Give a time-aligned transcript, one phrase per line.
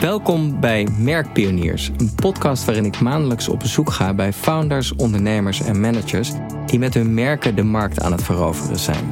[0.00, 5.80] Welkom bij Merkpioniers, een podcast waarin ik maandelijks op bezoek ga bij founders, ondernemers en
[5.80, 6.32] managers
[6.66, 9.04] die met hun merken de markt aan het veroveren zijn.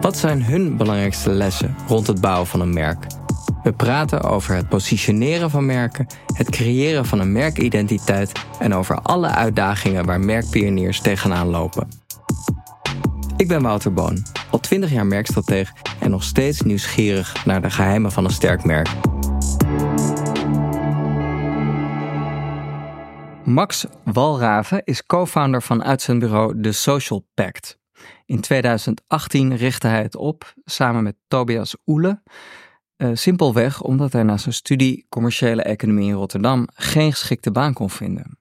[0.00, 3.06] Wat zijn hun belangrijkste lessen rond het bouwen van een merk?
[3.62, 9.28] We praten over het positioneren van merken, het creëren van een merkidentiteit en over alle
[9.28, 11.88] uitdagingen waar merkpioniers tegenaan lopen.
[13.36, 18.12] Ik ben Wouter Boon, al 20 jaar merkstratege en nog steeds nieuwsgierig naar de geheimen
[18.12, 18.88] van een sterk merk.
[23.52, 27.78] Max Walraven is co-founder van uitzendbureau The Social Pact.
[28.24, 32.22] In 2018 richtte hij het op samen met Tobias Oele.
[32.96, 37.90] Uh, simpelweg omdat hij na zijn studie commerciële economie in Rotterdam geen geschikte baan kon
[37.90, 38.38] vinden.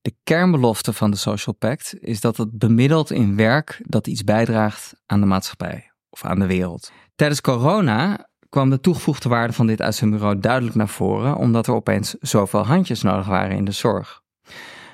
[0.00, 4.94] De kernbelofte van de Social Pact is dat het bemiddelt in werk dat iets bijdraagt
[5.06, 6.92] aan de maatschappij of aan de wereld.
[7.14, 12.14] Tijdens corona kwam de toegevoegde waarde van dit uitzendbureau duidelijk naar voren, omdat er opeens
[12.20, 14.22] zoveel handjes nodig waren in de zorg.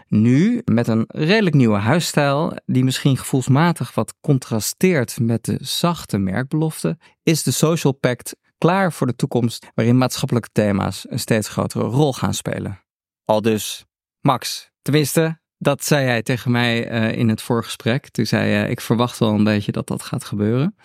[0.08, 6.98] Nu, met een redelijk nieuwe huisstijl, die misschien gevoelsmatig wat contrasteert met de zachte merkbelofte,
[7.22, 12.12] is de Social Pact klaar voor de toekomst waarin maatschappelijke thema's een steeds grotere rol
[12.12, 12.80] gaan spelen.
[13.24, 13.84] Al dus,
[14.20, 18.08] Max, tenminste, dat zei hij tegen mij uh, in het voorgesprek.
[18.08, 20.76] Toen zei hij, uh, ik verwacht wel een beetje dat dat gaat gebeuren.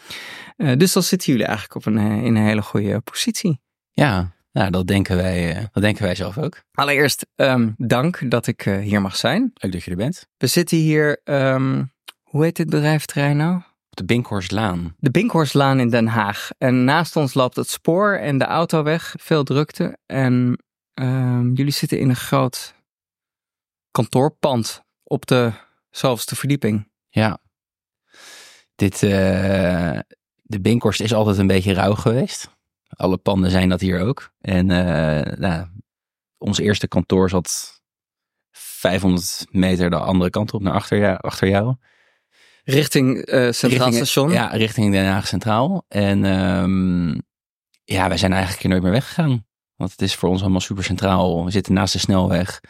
[0.57, 3.61] Uh, dus dan zitten jullie eigenlijk op een, in een hele goede positie.
[3.91, 6.61] Ja, nou, dat, denken wij, dat denken wij zelf ook.
[6.71, 9.51] Allereerst um, dank dat ik hier mag zijn.
[9.53, 10.27] Leuk dat je er bent.
[10.37, 11.91] We zitten hier, um,
[12.23, 13.55] hoe heet dit bedrijventerrein nou?
[13.89, 14.95] Op de Binkhorstlaan.
[14.99, 16.49] De Binkhorstlaan in Den Haag.
[16.57, 19.15] En naast ons loopt het spoor en de autoweg.
[19.17, 19.97] Veel drukte.
[20.05, 20.59] En
[20.93, 22.74] um, jullie zitten in een groot
[23.95, 25.51] kantoorpand op de
[25.89, 26.89] zoveelste verdieping.
[27.09, 27.37] Ja.
[28.75, 29.09] Dit, uh,
[30.41, 32.49] de Binkhorst is altijd een beetje rauw geweest.
[32.87, 34.31] Alle panden zijn dat hier ook.
[34.41, 35.67] En uh, nou,
[36.37, 37.81] ons eerste kantoor zat
[38.51, 41.75] 500 meter de andere kant op naar achter, achter jou.
[42.63, 44.31] Richting uh, Centraal richting, Station?
[44.31, 45.85] Ja, richting Den Haag Centraal.
[45.87, 47.21] En um,
[47.83, 49.45] ja, wij zijn eigenlijk hier nooit meer weggegaan.
[49.75, 51.45] Want het is voor ons allemaal super centraal.
[51.45, 52.61] We zitten naast de snelweg.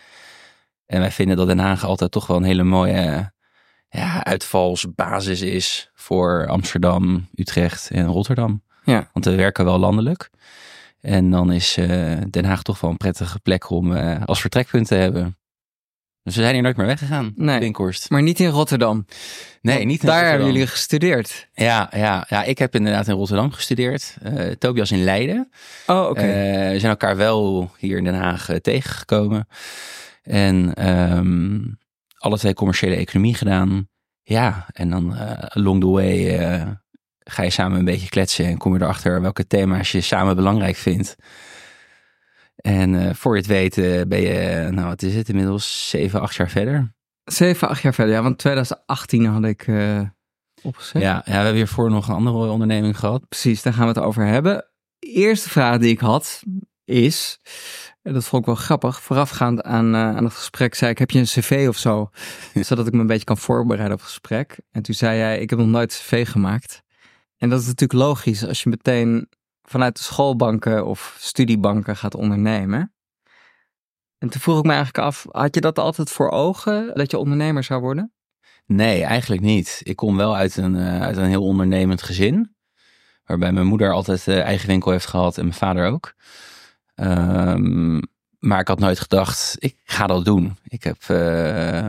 [0.86, 3.34] En wij vinden dat Den Haag altijd toch wel een hele mooie
[3.90, 8.64] ja, uitvalsbasis is voor Amsterdam, Utrecht en Rotterdam.
[8.84, 9.10] Ja.
[9.14, 10.30] Want we werken wel landelijk.
[11.02, 11.88] En dan is uh,
[12.30, 15.38] Den Haag toch wel een prettige plek om uh, als vertrekpunt te hebben.
[16.24, 17.34] Dus we zijn hier nooit meer weggegaan.
[17.36, 18.10] Nee, Binkhorst.
[18.10, 19.06] maar niet in Rotterdam.
[19.62, 20.30] Nee, niet in Daar Rotterdam.
[20.30, 21.48] hebben jullie gestudeerd.
[21.54, 24.18] Ja, ja, ja, ik heb inderdaad in Rotterdam gestudeerd.
[24.24, 25.52] Uh, Tobias in Leiden.
[25.88, 26.10] Oh, oké.
[26.10, 26.72] Okay.
[26.72, 29.48] we zijn elkaar wel hier in Den Haag tegengekomen.
[30.26, 30.88] En
[31.18, 31.78] um,
[32.18, 33.90] alle twee commerciële economie gedaan.
[34.24, 36.72] Ja, en dan uh, along the way uh,
[37.20, 40.76] ga je samen een beetje kletsen en kom je erachter welke thema's je samen belangrijk
[40.76, 41.16] vindt.
[42.56, 43.76] En uh, voor je het weet
[44.08, 46.94] ben je, nou wat is het, inmiddels 7, 8 jaar verder.
[47.24, 49.68] 7, 8 jaar verder, ja, want 2018 had ik
[50.66, 51.02] opgezet.
[51.02, 53.28] Ja, ja, we hebben hiervoor nog een andere onderneming gehad.
[53.28, 54.66] Precies, daar gaan we het over hebben.
[55.00, 56.44] Eerste vraag die ik had
[56.86, 57.40] is,
[58.14, 59.02] dat vond ik wel grappig.
[59.02, 62.10] Voorafgaand aan, uh, aan het gesprek zei ik, heb je een cv of zo?
[62.54, 64.60] Zodat ik me een beetje kan voorbereiden op het gesprek.
[64.72, 66.84] En toen zei jij, ik heb nog nooit cv gemaakt.
[67.38, 69.30] En dat is natuurlijk logisch als je meteen
[69.64, 72.94] vanuit de schoolbanken of studiebanken gaat ondernemen.
[74.18, 77.18] En toen vroeg ik me eigenlijk af, had je dat altijd voor ogen, dat je
[77.18, 78.14] ondernemer zou worden?
[78.66, 79.82] Nee, eigenlijk niet.
[79.84, 82.56] Ik kom wel uit een, uh, uit een heel ondernemend gezin.
[83.24, 86.14] Waarbij mijn moeder altijd uh, eigen winkel heeft gehad en mijn vader ook.
[86.96, 88.02] Um,
[88.40, 90.58] maar ik had nooit gedacht, ik ga dat doen.
[90.64, 91.88] Ik heb, uh,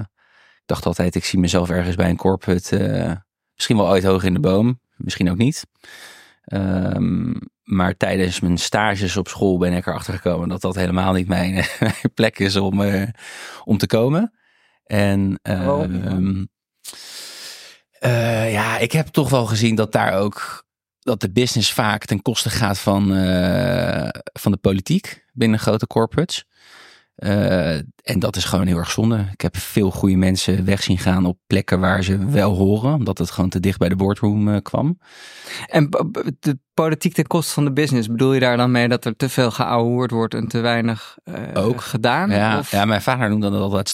[0.67, 3.12] dacht altijd, ik zie mezelf ergens bij een corporate, uh,
[3.55, 5.66] misschien wel ooit hoog in de boom, misschien ook niet.
[6.53, 11.28] Um, maar tijdens mijn stages op school ben ik erachter gekomen dat dat helemaal niet
[11.28, 13.09] mijn, mijn plek is om, uh,
[13.65, 14.33] om te komen.
[14.84, 15.83] En oh.
[15.83, 16.49] um,
[18.50, 20.66] ja, ik heb toch wel gezien dat daar ook
[21.06, 26.45] dat de business vaak ten koste gaat van, uh, van de politiek binnen grote corporates.
[27.16, 29.28] Uh, en dat is gewoon heel erg zonde.
[29.33, 33.19] Ik heb veel goede mensen weg zien gaan op plekken waar ze wel horen, omdat
[33.19, 34.98] het gewoon te dicht bij de boardroom uh, kwam.
[35.66, 35.89] En
[36.41, 39.28] de politiek ten koste van de business, bedoel je daar dan mee dat er te
[39.28, 41.19] veel geouwehoerd wordt en te weinig
[41.54, 41.81] Ook.
[41.81, 42.31] gedaan?
[42.31, 42.71] Ja, of?
[42.71, 43.89] ja, mijn vader noemde dat altijd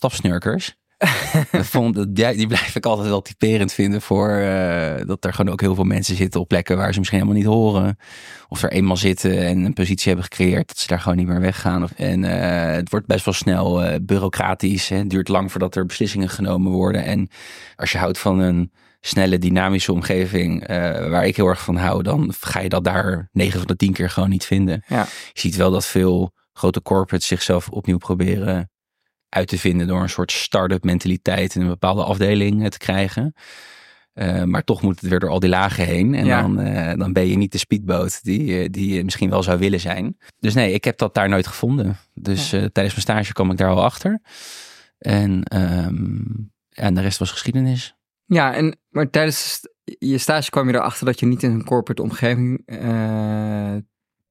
[1.74, 5.60] vond, die, die blijf ik altijd wel typerend vinden voor uh, dat er gewoon ook
[5.60, 7.98] heel veel mensen zitten op plekken waar ze misschien helemaal niet horen.
[8.48, 11.40] Of er eenmaal zitten en een positie hebben gecreëerd dat ze daar gewoon niet meer
[11.40, 11.88] weggaan.
[11.96, 12.30] En uh,
[12.72, 14.88] het wordt best wel snel uh, bureaucratisch.
[14.88, 14.96] Hè.
[14.96, 17.04] Het duurt lang voordat er beslissingen genomen worden.
[17.04, 17.28] En
[17.76, 20.66] als je houdt van een snelle, dynamische omgeving
[21.08, 23.92] waar ik heel erg van hou, dan ga je dat daar 9 van de 10
[23.92, 24.84] keer gewoon niet vinden.
[24.86, 25.06] Ja.
[25.32, 28.71] Je ziet wel dat veel grote corporates zichzelf opnieuw proberen
[29.32, 33.34] uit te vinden door een soort start-up mentaliteit in een bepaalde afdeling te krijgen.
[34.14, 36.14] Uh, maar toch moet het weer door al die lagen heen.
[36.14, 39.58] En dan, uh, dan ben je niet de speedboot die, die je misschien wel zou
[39.58, 40.16] willen zijn.
[40.38, 41.96] Dus nee, ik heb dat daar nooit gevonden.
[42.14, 42.58] Dus ja.
[42.58, 44.20] uh, tijdens mijn stage kwam ik daar al achter.
[44.98, 47.94] En, um, en de rest was geschiedenis.
[48.24, 52.02] Ja, en, maar tijdens je stage kwam je erachter dat je niet in een corporate
[52.02, 52.62] omgeving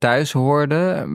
[0.02, 1.06] thuis hoorde.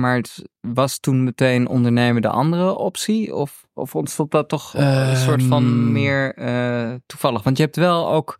[0.00, 3.34] Maar het was toen meteen ondernemen de andere optie?
[3.34, 5.92] Of, of ontstond dat toch een soort van Ehm.
[5.92, 7.42] meer uh, toevallig?
[7.42, 8.38] Want je hebt wel ook.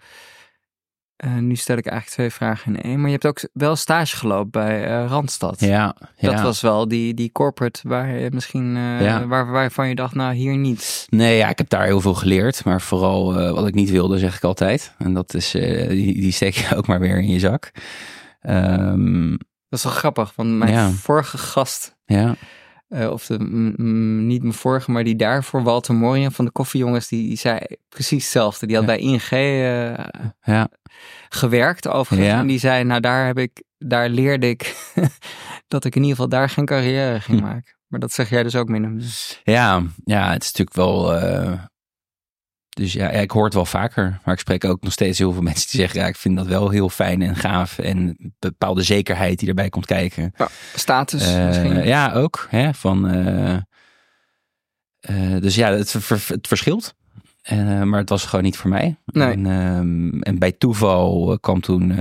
[1.24, 2.96] Uh, nu stel ik eigenlijk twee vragen in één.
[2.96, 5.60] Maar je hebt ook wel stage gelopen bij uh, Randstad.
[5.60, 6.30] Ja, ja.
[6.30, 8.76] Dat was wel die, die corporate waar je misschien.
[8.76, 9.26] Ja.
[9.26, 11.06] Waar, waarvan je dacht, nou hier niet.
[11.08, 12.64] Nee, ja, ik heb daar heel veel geleerd.
[12.64, 14.94] Maar vooral wat ik niet wilde, zeg ik altijd.
[14.98, 15.50] En dat is.
[15.50, 17.70] die, die steek je ook maar weer in je zak.
[18.42, 19.38] Um,
[19.70, 20.90] dat is wel grappig, want mijn ja.
[20.90, 22.36] vorige gast, ja.
[22.88, 27.28] uh, of de, niet mijn vorige, maar die daarvoor, Walter Morian van de Koffiejongens, die,
[27.28, 28.66] die zei precies hetzelfde.
[28.66, 28.90] Die had ja.
[28.90, 30.04] bij ING uh,
[30.42, 30.68] ja.
[31.28, 32.40] gewerkt overigens.
[32.40, 34.92] En die zei, nou daar heb ik, daar leerde ik
[35.68, 37.44] dat ik in ieder geval daar geen carrière ging hm.
[37.44, 37.78] maken.
[37.86, 39.04] Maar dat zeg jij dus ook minder.
[39.42, 41.22] Ja, ja, het is natuurlijk wel.
[41.22, 41.64] Uh,
[42.70, 44.20] dus ja, ik hoor het wel vaker.
[44.24, 46.46] Maar ik spreek ook nog steeds heel veel mensen die zeggen: ja, ik vind dat
[46.46, 47.78] wel heel fijn en gaaf.
[47.78, 50.32] En bepaalde zekerheid die erbij komt kijken.
[50.36, 51.84] Ja, status uh, misschien.
[51.84, 52.46] Ja, ook.
[52.50, 53.56] Hè, van, uh,
[55.40, 55.92] dus ja, het,
[56.26, 56.94] het verschilt.
[57.84, 58.96] maar het was gewoon niet voor mij.
[59.04, 59.32] Nee.
[59.32, 61.94] En, um, en bij toeval kwam toen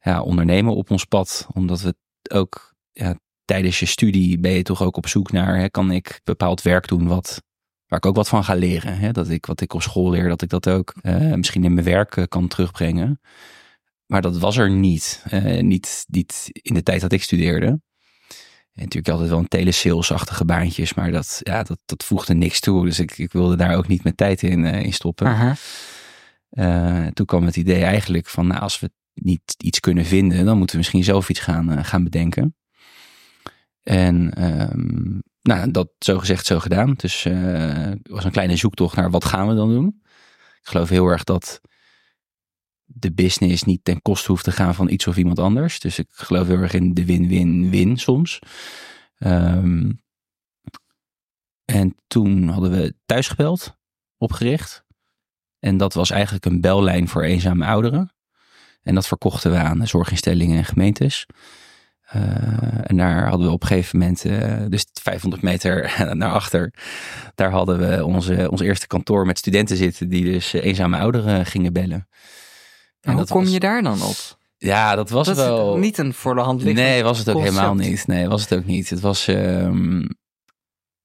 [0.00, 1.46] ja, ondernemen op ons pad.
[1.52, 1.94] Omdat we
[2.32, 3.14] ook ja,
[3.44, 6.88] tijdens je studie ben je toch ook op zoek naar: hè, kan ik bepaald werk
[6.88, 7.42] doen wat
[7.92, 8.98] waar ik ook wat van ga leren.
[8.98, 9.10] Hè?
[9.10, 11.86] Dat ik wat ik op school leer, dat ik dat ook uh, misschien in mijn
[11.86, 13.20] werk uh, kan terugbrengen.
[14.06, 15.24] Maar dat was er niet.
[15.32, 16.04] Uh, niet.
[16.08, 17.66] Niet in de tijd dat ik studeerde.
[17.66, 22.84] En natuurlijk altijd wel een telesalesachtige baantjes, maar dat, ja, dat, dat voegde niks toe.
[22.84, 25.36] Dus ik, ik wilde daar ook niet mijn tijd in, in stoppen.
[25.36, 27.06] -huh.
[27.06, 30.74] toen kwam het idee eigenlijk van, nou, als we niet iets kunnen vinden, dan moeten
[30.74, 32.56] we misschien zelf iets gaan, gaan bedenken.
[33.82, 36.94] En um, nou, dat zo gezegd, zo gedaan.
[36.94, 37.34] Dus uh,
[37.74, 40.00] het was een kleine zoektocht naar wat gaan we dan doen.
[40.60, 41.60] Ik geloof heel erg dat
[42.84, 45.80] de business niet ten koste hoeft te gaan van iets of iemand anders.
[45.80, 48.38] Dus ik geloof heel erg in de win-win-win soms.
[49.18, 50.00] Um,
[51.64, 53.76] en toen hadden we thuisgebeld
[54.16, 54.84] opgericht.
[55.58, 58.12] En dat was eigenlijk een bellijn voor eenzame ouderen.
[58.82, 61.26] En dat verkochten we aan zorginstellingen en gemeentes.
[62.16, 62.22] Uh,
[62.82, 66.72] en daar hadden we op een gegeven moment, uh, dus 500 meter naar achter,
[67.34, 71.46] daar hadden we onze, ons eerste kantoor met studenten zitten die dus uh, eenzame ouderen
[71.46, 72.08] gingen bellen.
[73.00, 74.16] En, en hoe kom was, je daar dan op?
[74.58, 75.76] Ja, dat was dat wel...
[75.76, 77.54] niet een voor de hand liggend Nee, was het ook concept.
[77.54, 78.06] helemaal niet.
[78.06, 78.90] Nee, was het ook niet.
[78.90, 79.26] Het was...
[79.26, 80.08] Um,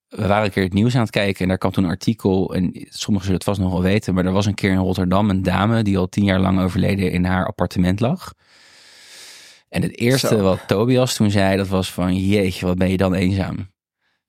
[0.07, 2.55] we waren een keer het nieuws aan het kijken en daar kwam toen een artikel.
[2.55, 5.29] En sommigen zullen het vast nog wel weten, maar er was een keer in Rotterdam
[5.29, 8.33] een dame die al tien jaar lang overleden in haar appartement lag.
[9.69, 10.41] En het eerste Zo.
[10.41, 13.71] wat Tobias toen zei, dat was van jeetje, wat ben je dan eenzaam.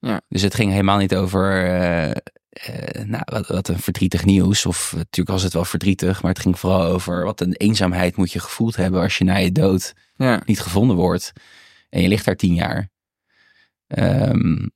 [0.01, 0.21] Ja.
[0.29, 2.11] Dus het ging helemaal niet over uh,
[2.69, 4.67] uh, nou, wat, wat, een verdrietig nieuws.
[4.67, 8.33] Of natuurlijk was het wel verdrietig, maar het ging vooral over wat een eenzaamheid moet
[8.33, 10.43] je gevoeld hebben als je na je dood ja.
[10.45, 11.33] niet gevonden wordt.
[11.91, 12.91] En je ligt daar tien jaar.
[13.87, 14.71] Um,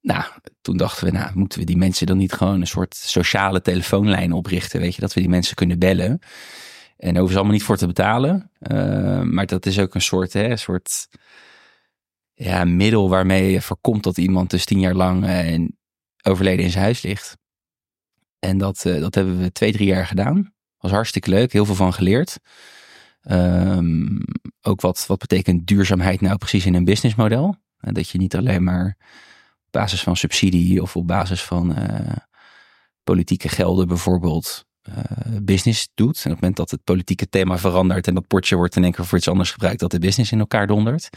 [0.00, 0.24] nou,
[0.60, 4.32] toen dachten we, nou, moeten we die mensen dan niet gewoon een soort sociale telefoonlijn
[4.32, 4.80] oprichten?
[4.80, 6.20] Weet je, dat we die mensen kunnen bellen.
[7.00, 8.50] En daar hoeven allemaal niet voor te betalen.
[8.58, 11.08] Uh, maar dat is ook een soort, hè, soort
[12.32, 15.68] ja, middel waarmee je voorkomt dat iemand dus tien jaar lang uh,
[16.22, 17.36] overleden in zijn huis ligt.
[18.38, 20.52] En dat, uh, dat hebben we twee, drie jaar gedaan.
[20.78, 22.38] Was hartstikke leuk, heel veel van geleerd.
[23.30, 24.18] Um,
[24.62, 27.56] ook wat, wat betekent duurzaamheid nou precies in een businessmodel?
[27.78, 28.96] En dat je niet alleen maar
[29.66, 31.76] op basis van subsidie of op basis van
[33.04, 34.68] politieke gelden bijvoorbeeld
[35.42, 36.16] business doet.
[36.16, 38.92] En op het moment dat het politieke thema verandert en dat potje wordt in één
[38.92, 41.08] keer voor iets anders gebruikt, dat de business in elkaar dondert.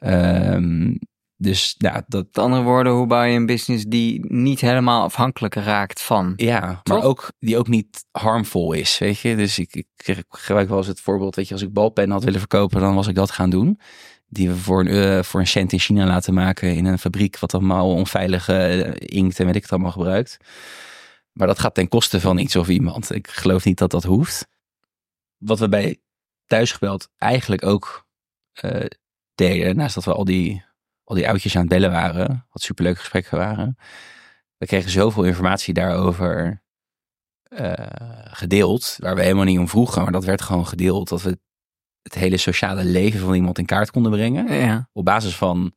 [0.00, 0.98] Um,
[1.38, 2.24] dus ja, dat.
[2.24, 6.32] Met andere woorden, hoe bouw je een business die niet helemaal afhankelijk raakt van.
[6.36, 9.36] Ja, maar ook die ook niet harmvol is, weet je.
[9.36, 12.24] Dus ik, ik, ik gebruik wel eens het voorbeeld, weet je, als ik balpennen had
[12.24, 13.80] willen verkopen, dan was ik dat gaan doen.
[14.28, 17.38] Die we voor een, uh, voor een cent in China laten maken in een fabriek
[17.38, 20.36] wat allemaal onveilige uh, inkt en weet ik het allemaal gebruikt.
[21.36, 23.14] Maar dat gaat ten koste van iets of iemand.
[23.14, 24.46] Ik geloof niet dat dat hoeft.
[25.36, 26.00] Wat we bij
[26.46, 28.06] thuisgebeld eigenlijk ook
[28.64, 28.86] uh,
[29.34, 30.64] deden, naast dat we al die,
[31.04, 33.76] al die oudjes aan het bellen waren, wat superleuke gesprekken waren.
[34.56, 36.62] We kregen zoveel informatie daarover
[37.48, 37.72] uh,
[38.24, 41.08] gedeeld, waar we helemaal niet om vroegen, maar dat werd gewoon gedeeld.
[41.08, 41.38] Dat we
[42.02, 44.52] het hele sociale leven van iemand in kaart konden brengen.
[44.52, 44.88] Ja.
[44.92, 45.74] Op basis van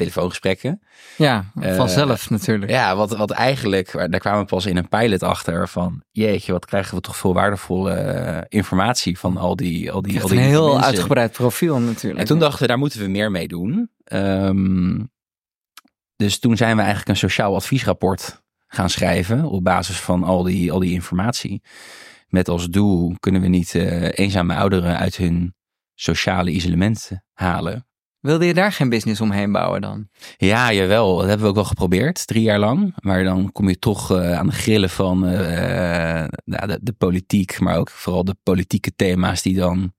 [0.00, 0.80] telefoongesprekken.
[1.16, 2.70] Ja, Eh, vanzelf natuurlijk.
[2.70, 6.66] Ja, wat, wat eigenlijk, daar kwamen we pas in een pilot achter van, jeetje, wat
[6.66, 10.36] krijgen we toch veel waardevolle eh, informatie van al die, al die, Echt al een
[10.36, 10.84] die heel mensen.
[10.84, 12.20] uitgebreid profiel natuurlijk.
[12.20, 13.90] En toen dachten we, daar moeten we meer mee doen.
[14.04, 14.98] Ehm,
[16.16, 20.72] dus toen zijn we eigenlijk een sociaal adviesrapport gaan schrijven op basis van al die,
[20.72, 21.62] al die informatie.
[22.28, 25.54] Met als doel kunnen we niet eh, eenzame ouderen uit hun
[25.94, 27.86] sociale isolement halen.
[28.20, 30.08] Wilde je daar geen business omheen bouwen dan?
[30.36, 31.16] Ja, jawel.
[31.16, 32.94] Dat hebben we ook wel geprobeerd, drie jaar lang.
[33.00, 37.60] Maar dan kom je toch eh, aan de grillen van eh, nou, de, de politiek,
[37.60, 39.92] maar ook vooral de politieke thema's die dan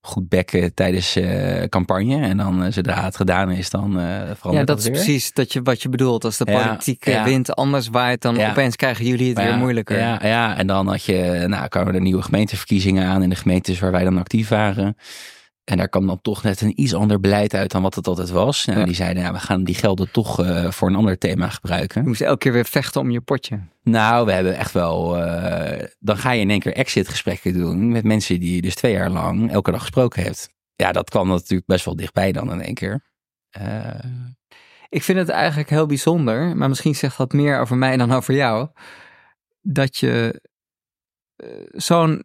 [0.00, 2.20] goed bekken tijdens eh, campagne.
[2.26, 4.92] En dan eh, zodra het gedaan is, dan eh verandert Ja, dat is weer.
[4.92, 6.24] precies dat je, wat je bedoelt.
[6.24, 7.24] Als de Ja, politieke ja.
[7.24, 8.50] wind anders waait, dan Ja.
[8.50, 9.98] opeens krijgen jullie het weer moeilijker.
[9.98, 13.78] Ja, ja, en dan had je, nou, kwamen er nieuwe gemeenteverkiezingen aan in de gemeentes
[13.78, 14.96] waar wij dan actief waren.
[15.68, 18.30] En daar kwam dan toch net een iets ander beleid uit dan wat het altijd
[18.30, 18.64] was.
[18.64, 18.84] Nou, Ja.
[18.84, 22.02] Die zeiden, ja, we gaan die gelden toch eh, voor een ander thema gebruiken.
[22.02, 23.60] Je moest elke keer weer vechten om je potje.
[23.82, 25.16] Nou, we hebben echt wel.
[25.24, 28.92] eh, dan ga je in één keer exit-gesprekken doen met mensen die je dus twee
[28.92, 30.48] jaar lang elke dag gesproken hebt.
[30.76, 33.04] Ja, dat kwam natuurlijk best wel dichtbij dan in één keer.
[33.50, 33.94] Eh,
[34.88, 38.34] Ik vind het eigenlijk heel bijzonder, maar misschien zegt dat meer over mij dan over
[38.34, 38.68] jou.
[39.62, 40.40] Dat je
[41.70, 42.24] zo'n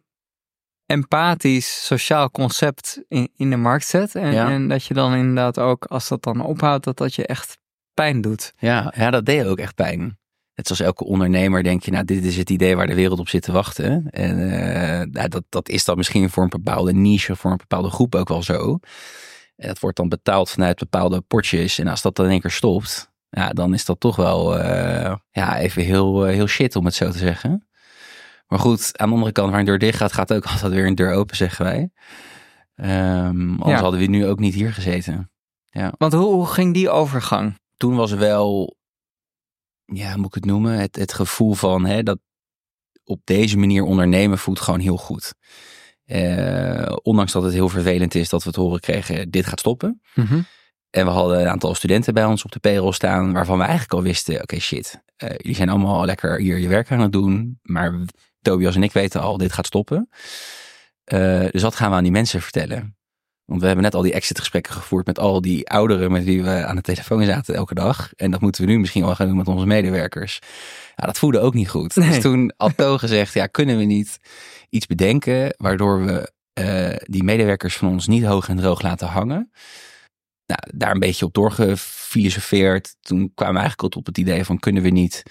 [0.86, 4.14] empathisch sociaal concept in, in de markt zet.
[4.14, 4.50] En, Ja.
[4.50, 7.58] en dat je dan inderdaad ook, als dat dan ophoudt, dat dat je echt
[7.94, 8.52] pijn doet.
[8.58, 10.18] ja, ja, dat deed ook echt pijn.
[10.54, 13.28] Net zoals elke ondernemer denk je, nou, dit is het idee waar de wereld op
[13.28, 14.10] zit te wachten.
[14.10, 17.90] En eh, nou, dat, dat is dan misschien voor een bepaalde niche, voor een bepaalde
[17.90, 18.78] groep ook wel zo.
[19.56, 21.78] En dat wordt dan betaald vanuit bepaalde potjes.
[21.78, 25.14] En als dat dan in één keer stopt, ja, dan is dat toch wel eh,
[25.30, 27.68] ja, even heel, eh, heel shit om het zo te zeggen.
[28.54, 30.86] Maar goed, aan de andere kant, waar een deur dicht gaat, gaat ook altijd weer
[30.86, 31.90] een deur open, zeggen wij.
[32.74, 33.80] Ehm anders Ja.
[33.80, 35.30] hadden we nu ook niet hier gezeten.
[35.98, 37.58] Want hoe, hoe ging die overgang?
[37.76, 38.76] Toen was wel,
[39.84, 40.78] ja, hoe moet ik het noemen?
[40.78, 42.18] Het, het gevoel van hè, dat
[43.04, 45.34] op deze manier ondernemen voelt gewoon heel goed.
[46.04, 50.00] Eh, ondanks dat het heel vervelend is dat we het horen kregen, dit gaat stoppen.
[50.90, 53.92] En we hadden een aantal studenten bij ons op de payroll staan, waarvan we eigenlijk
[53.92, 57.58] al wisten, oké shit, eh, jullie zijn allemaal lekker hier je werk aan het doen,
[57.62, 58.00] maar
[58.44, 60.08] Tobias en ik weten al, dit gaat stoppen.
[61.04, 62.96] Eh, dus wat gaan we aan die mensen vertellen?
[63.44, 66.64] Want we hebben net al die exit-gesprekken gevoerd met al die ouderen met wie we
[66.64, 68.12] aan de telefoon zaten elke dag.
[68.16, 70.38] En dat moeten we nu misschien wel gaan doen met onze medewerkers.
[70.96, 71.96] Ja, dat voelde ook niet goed.
[71.96, 72.08] Nee.
[72.08, 74.18] Dus toen had To gezegd, ja, kunnen we niet
[74.70, 79.50] iets bedenken waardoor we eh, die medewerkers van ons niet hoog en droog laten hangen?
[80.46, 82.96] Nou, daar een beetje op doorgefilosofeerd.
[83.00, 85.22] Toen kwamen we eigenlijk op het idee van kunnen we niet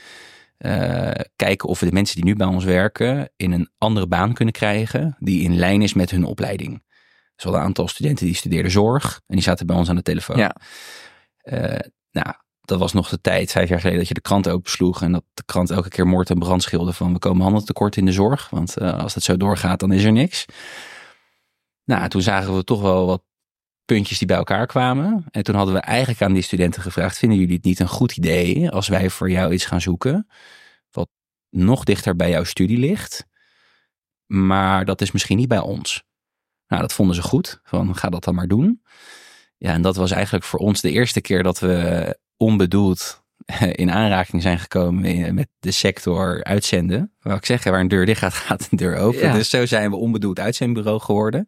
[0.63, 4.34] eh, kijken of we de mensen die nu bij ons werken in een andere baan
[4.34, 6.84] kunnen krijgen die in lijn is met hun opleiding.
[7.36, 10.01] Dus hadden een aantal studenten die studeerden zorg en die zaten bij ons aan de
[10.01, 10.38] telefoon.
[10.38, 10.55] Ja.
[11.38, 11.79] Eh,
[12.12, 15.12] nou, dat was nog de tijd, vijf jaar geleden, dat je de krant opensloeg en
[15.12, 18.12] dat de krant elke keer moord en brand schilde van we komen handeltekort in de
[18.12, 20.46] zorg, want eh, als het zo doorgaat dan is er niks.
[21.86, 23.24] Nou, toen zagen we toch wel wat
[23.85, 25.25] puntjes die bij elkaar kwamen.
[25.31, 28.17] En toen hadden we eigenlijk aan die studenten gevraagd: vinden jullie het niet een goed
[28.17, 30.27] idee als wij voor jou iets gaan zoeken
[30.91, 31.09] wat
[31.49, 33.25] nog dichter bij jouw studie ligt,
[34.25, 36.03] maar dat is misschien niet bij ons?
[36.67, 37.59] Nou, dat vonden ze goed.
[37.63, 38.81] Van ga dat dan maar doen.
[39.57, 43.23] Ja, en dat was eigenlijk voor ons de eerste keer dat we onbedoeld
[43.83, 47.13] in aanraking zijn gekomen met de sector uitzenden.
[47.19, 49.21] Wat ik zeg, waar een deur dicht gaat, gaat een deur open.
[49.21, 49.33] Ja.
[49.33, 51.47] Dus zo zijn we onbedoeld uitzendbureau geworden.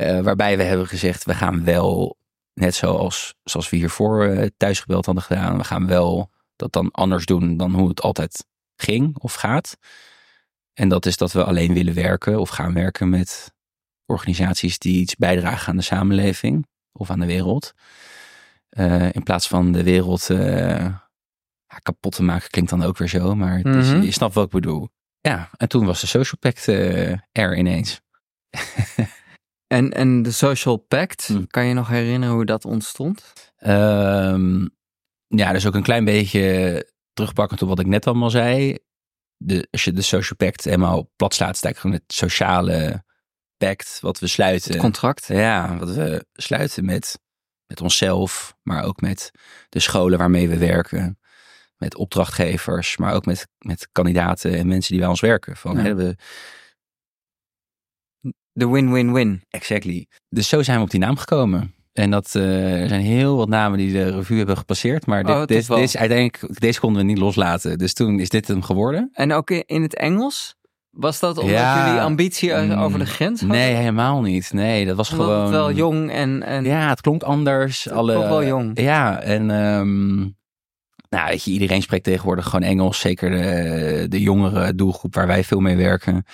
[0.00, 2.18] Eh, waarbij we hebben gezegd, we gaan wel,
[2.54, 7.24] net zoals, zoals we hiervoor eh, thuisgebeld hadden gedaan, we gaan wel dat dan anders
[7.26, 8.44] doen dan hoe het altijd
[8.76, 9.76] ging of gaat.
[10.72, 13.52] En dat is dat we alleen willen werken of gaan werken met
[14.06, 17.72] organisaties die iets bijdragen aan de samenleving of aan de wereld.
[18.68, 20.26] Eh, in plaats van de wereld
[21.82, 24.02] kapot te maken, klinkt dan ook weer zo, maar het is- Mhm.
[24.02, 24.88] je snapt wat ik bedoel.
[25.20, 26.66] Ja, en toen was de Social Pact
[27.32, 28.00] er ineens.
[29.72, 31.44] En, en de Social Pact, Hm.
[31.46, 33.32] kan je nog herinneren hoe dat ontstond?
[33.56, 34.66] Ehm,
[35.26, 38.78] ja, dus ook een klein beetje terugpakkend op wat ik net allemaal zei.
[39.36, 43.04] De, als je de Social Pact helemaal plat slaat, is het gewoon het sociale
[43.56, 44.70] pact wat we sluiten.
[44.72, 45.26] Het contract?
[45.26, 47.18] Ja, wat we sluiten met,
[47.66, 49.30] met onszelf, maar ook met
[49.68, 51.18] de scholen waarmee we werken.
[51.76, 55.56] Met opdrachtgevers, maar ook met, met kandidaten en mensen die bij ons werken.
[55.56, 55.82] Van, Ja.
[55.82, 56.16] hè, we,
[58.60, 59.42] De win-win-win.
[59.50, 60.06] exactly.
[60.28, 61.74] Dus zo zijn we op die naam gekomen.
[61.92, 65.06] En dat eh, er zijn heel wat namen die de revue hebben gepasseerd.
[65.06, 67.78] Maar dit, Oh, dit, dit is uiteindelijk, deze konden we niet loslaten.
[67.78, 69.10] Dus toen is dit hem geworden.
[69.12, 70.54] En ook in het Engels?
[70.90, 73.58] Was dat omdat Ja, jullie ambitie mm, over de grens hadden?
[73.58, 74.52] Nee, helemaal niet.
[74.52, 75.42] Nee, dat was Omdat gewoon...
[75.42, 76.42] het wel jong en...
[76.42, 77.84] en Ja, het klonk anders.
[77.84, 78.80] Het Alle, wel jong.
[78.80, 80.16] Ja, en ehm,
[81.08, 83.00] nou, weet je, iedereen spreekt tegenwoordig gewoon Engels.
[83.00, 86.24] Zeker de, de jongere doelgroep waar wij veel mee werken.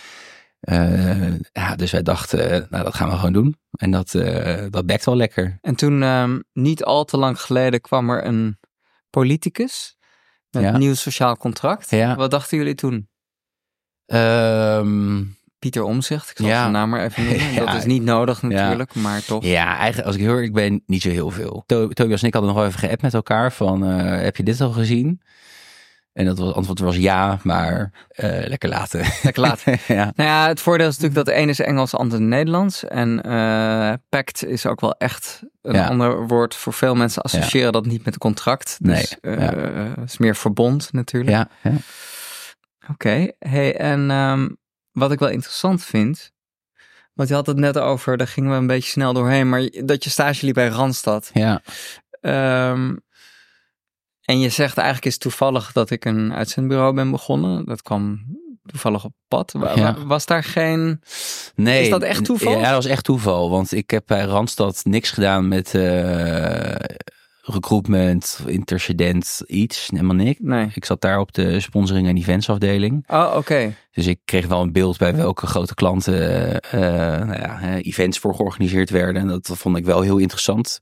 [0.60, 3.56] Eh, ja, dus wij dachten, nou, dat gaan we gewoon doen.
[3.70, 5.58] En dat, eh dat bekt wel lekker.
[5.60, 8.58] En toen, ehm, niet al te lang geleden, kwam er een
[9.10, 9.96] politicus
[10.50, 10.72] met Ja.
[10.75, 11.90] een nieuw sociaal contract.
[11.90, 12.14] Ja.
[12.16, 13.08] Wat dachten jullie toen?
[14.06, 15.22] Ehm,
[15.58, 16.60] Pieter Omzicht, ik zal Ja.
[16.60, 17.54] zijn naam maar even noemen.
[17.66, 19.44] Dat is niet nodig natuurlijk, maar toch.
[19.44, 21.62] ja, eigenlijk, als ik heel eerlijk ben, niet zo heel veel.
[21.66, 24.42] To- Tobias en ik hadden nog wel even geappt met elkaar van, eh, heb je
[24.42, 25.20] dit al gezien?
[26.16, 29.00] En dat was, antwoord was ja, maar eh, lekker laten.
[29.23, 29.78] Lekker laten.
[29.96, 30.12] ja.
[30.14, 32.85] Nou ja, het voordeel is natuurlijk dat de ene is Engels, de andere Nederlands.
[32.85, 35.87] En eh pact is ook wel echt een Ja.
[35.87, 38.76] ander woord voor veel mensen associëren dat niet met een contract.
[38.80, 41.30] Dus Nee, eh, het is meer verbond natuurlijk.
[41.30, 41.76] Ja, ja.
[42.90, 44.49] Oké, hey, en ehm,
[44.92, 46.32] wat ik wel interessant vind,
[47.14, 50.04] want je had het net over, daar gingen we een beetje snel doorheen, maar dat
[50.04, 51.30] je stage liep bij Randstad.
[51.32, 51.62] ja.
[52.20, 52.94] Ehm,
[54.26, 57.64] en je zegt eigenlijk is toevallig dat ik een uitzendbureau ben begonnen.
[57.64, 58.25] Dat kwam
[58.66, 59.54] toevallig op pad.
[59.75, 59.97] Ja.
[60.04, 61.00] Was daar geen...
[61.54, 62.52] Nee, Is dat echt toeval?
[62.52, 63.50] Ja, dat was echt toeval.
[63.50, 66.75] Want ik heb bij Randstad niks gedaan met eh,
[67.42, 69.88] recruitment, intercedent, iets.
[69.90, 70.38] Helemaal niks.
[70.42, 70.71] Nee.
[70.75, 73.04] Ik zat daar op de sponsoring en events afdeling.
[73.06, 73.75] Oh, oké.
[73.92, 76.80] Dus ik kreeg wel een beeld bij welke grote klanten eh,
[77.26, 79.23] nou ja, events voor georganiseerd werden.
[79.23, 80.80] En dat vond ik wel heel interessant.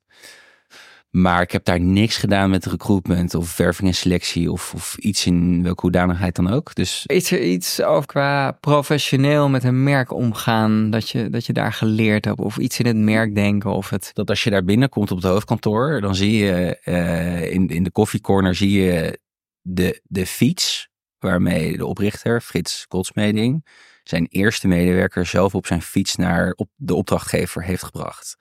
[1.15, 5.27] Maar ik heb daar niks gedaan met recruitment of werving en selectie of, of iets
[5.27, 6.75] in welke hoedanigheid dan ook.
[6.75, 11.53] Dus Is er iets over qua professioneel met een merk omgaan dat je, dat je
[11.53, 12.39] daar geleerd hebt?
[12.39, 14.11] Of iets in het merk denken of het...
[14.13, 17.91] dat als je daar binnenkomt op het hoofdkantoor, dan zie je eh, in, in de
[17.91, 19.21] koffiecorner zie je
[19.61, 23.67] de, de fiets waarmee de oprichter, Frits Goldsmeding,
[24.03, 28.37] zijn eerste medewerker zelf op zijn fiets naar op de opdrachtgever heeft gebracht.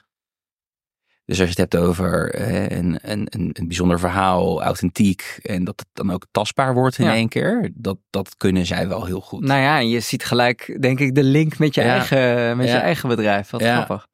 [1.25, 5.79] Dus als je het hebt over eh, een, een, een, bijzonder verhaal, authentiek, en dat
[5.79, 7.13] het dan ook tastbaar wordt in Ja.
[7.13, 9.43] één keer, dat, dat kunnen zij wel heel goed.
[9.43, 11.88] Nou ja, en je ziet gelijk, denk ik, de link met je, Ja.
[11.88, 12.81] eigen, met je Ja.
[12.81, 13.49] eigen bedrijf.
[13.49, 13.75] Wat Ja.
[13.75, 14.07] grappig.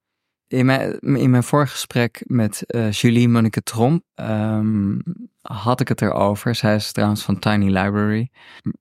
[0.47, 4.97] In mijn, in mijn vorige gesprek met eh, Julie Monique Tromp ehm,
[5.41, 6.55] had ik het erover.
[6.55, 8.29] Zij is trouwens van Tiny Library.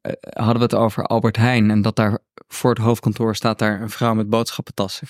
[0.00, 1.70] Eh, hadden we het over Albert Heijn.
[1.70, 5.08] En dat daar voor het hoofdkantoor staat daar een vrouw met boodschappentassen.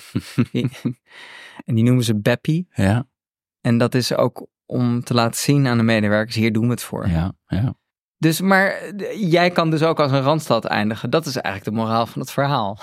[1.65, 2.69] En die noemen ze Beppie.
[2.73, 3.07] Ja,
[3.69, 6.83] En dat is ook om te laten zien aan de medewerkers, hier doen we het
[6.83, 7.09] voor.
[7.09, 7.75] ja, ja.
[8.21, 11.11] Dus, maar jij kan dus ook als een randstad eindigen.
[11.11, 12.79] Dat is eigenlijk de moraal van het verhaal.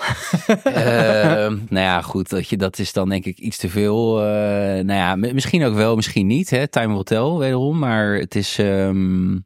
[0.62, 4.18] Ehm, nou ja, goed, dat, je, dat is dan denk ik iets te veel.
[4.20, 4.26] eh,
[4.84, 6.50] nou ja, misschien ook wel, misschien niet.
[6.50, 6.68] Hè?
[6.68, 7.78] Time will tell, wederom.
[7.78, 9.38] Maar het is ehm,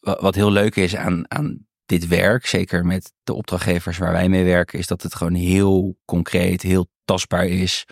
[0.00, 4.28] wa- wat heel leuk is aan, aan dit werk, zeker met de opdrachtgevers waar wij
[4.28, 7.86] mee werken, is dat het gewoon heel concreet, heel tastbaar is.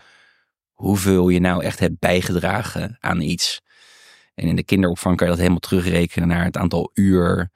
[0.80, 3.60] Hoeveel je nou echt hebt bijgedragen aan iets.
[4.34, 7.50] En in de kinderopvang kan je dat helemaal terugrekenen naar het aantal uur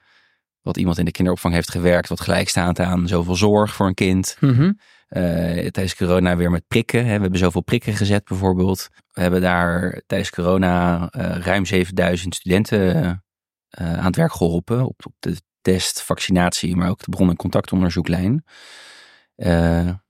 [0.61, 3.93] wat iemand in de kinderopvang heeft gewerkt, wat gelijk staat aan zoveel zorg voor een
[3.93, 4.37] kind.
[4.39, 4.71] Mhm.
[5.07, 7.05] Eh, tijdens corona weer met prikken.
[7.05, 7.15] Hè.
[7.15, 8.89] We hebben zoveel prikken gezet bijvoorbeeld.
[9.11, 13.23] We hebben daar tijdens corona eh, ruim 7000 studenten
[13.69, 14.85] eh, aan het werk geholpen.
[14.85, 18.43] Op, op de test, vaccinatie, maar ook de bron- en contactonderzoeklijn.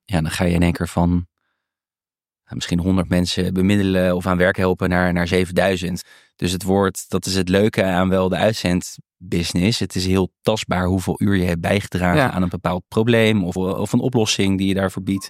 [0.06, 1.28] Ja, dan ga je in één keer van
[2.50, 6.04] misschien 100 mensen bemiddelen of aan werk helpen naar, naar 7000.
[6.36, 9.80] Dus het wordt, dat is het leuke aan wel de uitzendbusiness.
[9.80, 12.32] Het is heel tastbaar hoeveel uur je hebt bijgedragen Ja.
[12.32, 15.30] aan een bepaald probleem of, of een oplossing die je daarvoor biedt.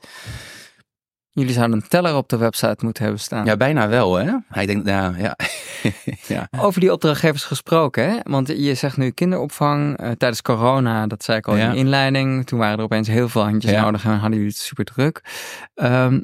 [1.36, 3.46] Jullie zouden een teller op de website moeten hebben staan.
[3.46, 4.34] Ja, bijna wel hè.
[4.48, 5.38] Hij denkt, nou ja.
[6.28, 6.48] ja.
[6.60, 8.18] Over die opdrachtgevers gesproken, hè?
[8.24, 11.66] want je zegt nu kinderopvang eh, tijdens corona, dat zei ik al Ja.
[11.66, 12.46] in de inleiding.
[12.46, 13.82] Toen waren er opeens heel veel handjes Ja.
[13.82, 15.22] nodig en hadden jullie het super druk.
[15.74, 16.22] Ehm,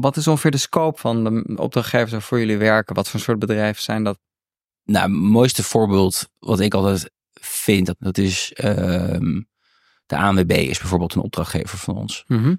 [0.00, 2.94] wat is ongeveer de scope van de opdrachtgevers waarvoor jullie werken?
[2.94, 4.18] Wat voor soort bedrijven zijn dat?
[4.84, 9.40] Nou, het mooiste voorbeeld wat ik altijd vind, dat, dat is ehm,
[10.06, 12.24] de ANWB is bijvoorbeeld een opdrachtgever van ons.
[12.26, 12.54] Mhm.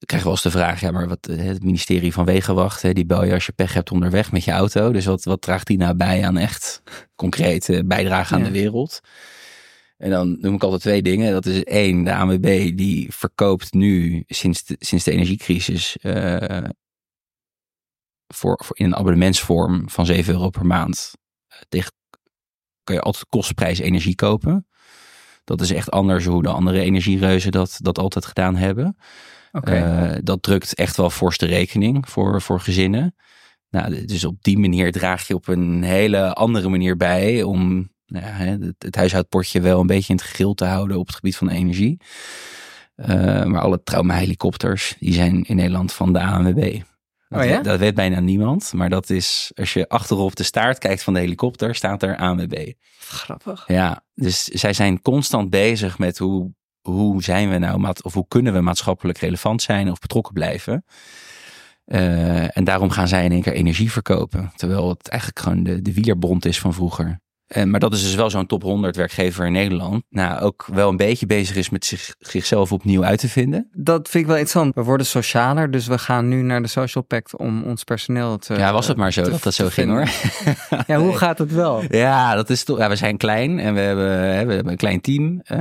[0.00, 2.92] Dan krijg wel eens de vraag, ja, maar wat, eh, het ministerie van Wegenwacht, hè,
[2.92, 4.92] die bel je als je pech hebt onderweg met je auto.
[4.92, 6.82] Dus wat, wat draagt die nou bij aan echt
[7.16, 8.46] concrete bijdrage aan Ja.
[8.46, 9.00] de wereld?
[9.96, 11.32] En dan noem ik altijd twee dingen.
[11.32, 16.64] Dat is één, de ANWB die verkoopt nu sinds de, sinds de energiecrisis eh,
[18.34, 21.12] voor, voor in een abonnementsvorm van 7 euro per maand.
[21.48, 21.92] Eh, Tegen
[22.84, 24.66] kan je altijd kostprijs energie kopen.
[25.44, 28.96] Dat is echt anders hoe de andere energiereuzen dat, dat altijd gedaan hebben.
[29.50, 33.14] Eh, dat drukt echt wel forse rekening voor, voor gezinnen.
[33.70, 38.26] Nou, dus op die manier draag je op een hele andere manier bij om nou
[38.26, 41.36] ja, het, het huishoudpotje wel een beetje in het geheel te houden op het gebied
[41.36, 42.00] van energie.
[42.94, 46.80] Eh, maar alle traumahelikopters, die zijn in Nederland van de ANWB.
[47.28, 47.62] Dat, Oh ja?
[47.62, 48.72] dat weet bijna niemand.
[48.72, 52.72] Maar dat is, als je achterop de staart kijkt van de helikopter, staat er ANWB.
[52.98, 53.64] Grappig.
[53.66, 58.52] Ja, dus zij zijn constant bezig met hoe, hoe zijn we nou, of hoe kunnen
[58.52, 60.84] we maatschappelijk relevant zijn of betrokken blijven.
[61.84, 64.52] Eh, en daarom gaan zij in één keer energie verkopen.
[64.56, 67.20] Terwijl het eigenlijk gewoon de, de wielerbond is van vroeger.
[67.50, 70.02] En, maar dat is dus wel zo'n top 100 werkgever in Nederland.
[70.10, 73.68] Nou, ook wel een beetje bezig is met zich, zichzelf opnieuw uit te vinden.
[73.72, 74.74] Dat vind ik wel interessant.
[74.74, 78.54] We worden socialer, dus we gaan nu naar de Social Pact om ons personeel te.
[78.54, 80.08] ja, was het maar zo dat dat zo ging hoor.
[80.86, 81.82] Ja, hoe gaat het wel?
[81.88, 82.78] Ja, dat is toch.
[82.78, 85.40] Ja, we zijn klein en we hebben, we hebben een klein team.
[85.44, 85.58] Eh,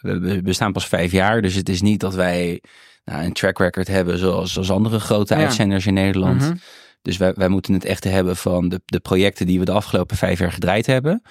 [0.00, 2.60] we, bestaan pas vijf jaar, dus het is niet dat wij
[3.04, 5.40] nou, een track record hebben zoals, als andere grote Ja.
[5.40, 6.40] uitzenders in Nederland.
[6.40, 6.54] Mhm.
[7.06, 10.16] Dus wij, wij moeten het echt hebben van de, de projecten die we de afgelopen
[10.16, 11.22] vijf jaar gedraaid hebben.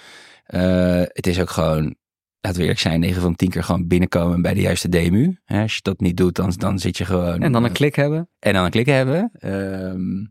[0.46, 1.96] Eh, het is ook gewoon,
[2.42, 5.38] laten we eerlijk zijn, 9 van de 10 keer gewoon binnenkomen bij de juiste DMU.
[5.46, 7.42] Hè, als je dat niet doet, dan, dan zit je gewoon.
[7.42, 8.30] En dan een klik hebben.
[8.40, 9.32] en dan een klik hebben.
[9.40, 10.26] Ehm,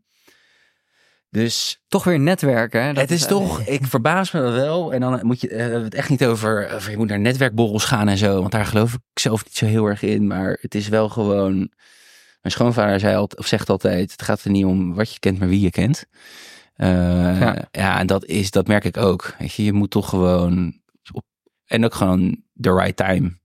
[1.30, 2.82] dus Toch weer netwerken.
[2.82, 2.92] Hè?
[2.92, 4.92] Dat het is toch, ik verbaas me wel.
[4.92, 8.08] En dan moet je eh, het echt niet over, over je moet naar netwerkborrels gaan
[8.08, 8.40] en zo.
[8.40, 10.26] Want daar geloof ik zelf niet zo heel erg in.
[10.26, 11.72] Maar het is wel gewoon.
[12.44, 15.38] Mijn schoonvader zei altijd, of zegt altijd: het gaat er niet om wat je kent,
[15.38, 16.04] maar wie je kent.
[16.74, 16.88] Eh,
[17.40, 17.68] Ja.
[17.70, 17.98] ja.
[17.98, 19.34] en dat is, dat merk ik ook.
[19.38, 20.80] Weet je, je moet toch gewoon.
[21.12, 21.24] Op,
[21.66, 23.38] en ook gewoon the right time.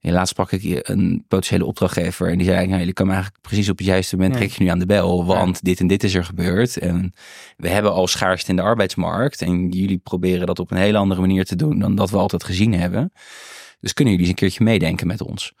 [0.00, 3.68] En laatst sprak ik een potentiële opdrachtgever en die zei, nou, jullie komen eigenlijk precies
[3.68, 4.40] op het juiste moment Ja.
[4.40, 6.76] trek je nu aan de bel, want dit en dit is er gebeurd.
[6.78, 7.12] En
[7.56, 11.20] we hebben al schaarste in de arbeidsmarkt en jullie proberen dat op een hele andere
[11.20, 13.12] manier te doen dan dat we altijd gezien hebben.
[13.80, 15.52] Dus kunnen jullie eens een keertje meedenken met ons?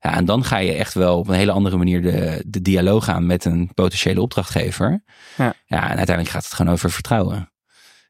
[0.00, 3.08] Ja, en dan ga je echt wel op een hele andere manier de, de dialoog
[3.08, 5.02] aan met een potentiële opdrachtgever.
[5.36, 5.54] Ja.
[5.66, 7.52] ja, en uiteindelijk gaat het gewoon over vertrouwen.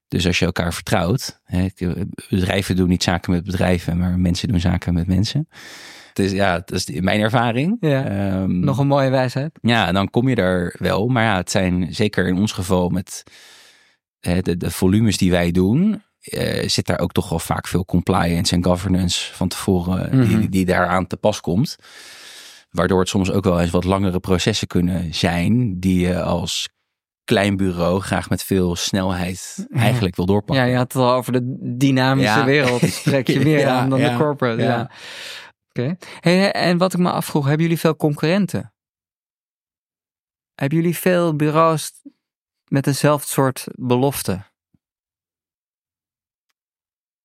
[0.09, 1.66] Dus als je elkaar vertrouwt, hè,
[2.29, 5.48] bedrijven doen niet zaken met bedrijven, maar mensen doen zaken met mensen.
[6.12, 7.77] Dus ja, dat is mijn ervaring.
[7.81, 8.05] Ja.
[8.05, 9.59] Ehm, Nog een mooie wijsheid.
[9.62, 11.09] ja, dan kom je er wel.
[11.09, 13.22] Maar ja, het zijn zeker in ons geval met
[14.20, 17.85] eh, de, de volumes die wij doen, eh, zit daar ook toch wel vaak veel
[17.85, 20.39] compliance en governance van tevoren Mhm.
[20.39, 21.77] die, die daaraan te pas komt.
[22.71, 26.69] Waardoor het soms ook wel eens wat langere processen kunnen zijn, die je als
[27.25, 30.65] klein bureau graag met veel snelheid eigenlijk wil doorpakken.
[30.65, 32.45] Ja, je had het al over de dynamische Ja.
[32.45, 32.83] wereld.
[33.01, 34.63] Spreek je meer Ja, aan dan ja, de corporate.
[34.63, 34.91] Ja.
[35.69, 35.97] Oké.
[36.21, 38.73] Hey, en wat ik me afvroeg, hebben jullie veel concurrenten?
[40.55, 41.93] Hebben jullie veel bureaus
[42.69, 44.43] met eenzelfde soort belofte?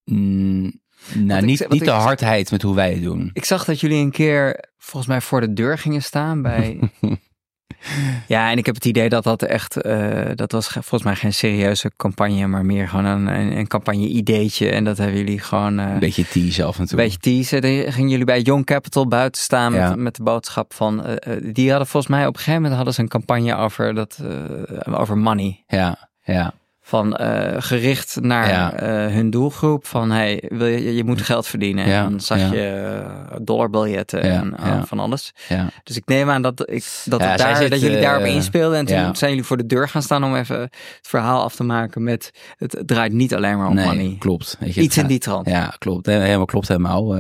[0.05, 0.81] Mm,
[1.13, 3.29] nou, ik niet, de hardheid met hoe wij het doen.
[3.33, 6.79] Ik zag dat jullie een keer volgens mij voor de deur gingen staan bij.
[8.27, 9.81] ja, en ik heb het idee dat dat echt.
[9.81, 13.67] eh, dat was ge- volgens mij geen serieuze campagne, maar meer gewoon een, een, een
[13.67, 14.69] campagne-ideetje.
[14.69, 15.79] En dat hebben jullie gewoon.
[15.79, 16.97] eh, Een beetje tease af en toe.
[16.99, 17.61] Een beetje teasen.
[17.61, 19.95] Dan gingen jullie bij Young Capital buiten staan met, Ja.
[19.95, 21.05] met de boodschap van...
[21.05, 24.19] eh, die hadden volgens mij op een gegeven moment hadden ze een campagne over, dat,
[24.89, 25.63] over money.
[25.67, 26.53] Ja, ja.
[26.85, 28.73] Van eh, gericht naar Ja.
[28.73, 29.85] eh, hun doelgroep.
[29.87, 31.87] Van hey, wil je, je moet geld verdienen.
[31.87, 32.53] Ja, En dan zag ja.
[32.53, 35.33] je eh, dollarbiljetten en van alles.
[35.47, 35.69] ja.
[35.83, 38.77] Dus ik neem aan dat, ik, dat, daar, zit, dat jullie daarop inspeelden.
[38.77, 41.63] En toen zijn jullie voor de deur gaan staan om even het verhaal af te
[41.63, 42.31] maken met...
[42.57, 44.15] Het, draait niet alleen maar om nee, money.
[44.19, 44.57] klopt.
[44.59, 45.47] Weet je, Iets in die trant.
[45.49, 46.05] Ja, klopt.
[46.05, 47.15] Helemaal klopt helemaal.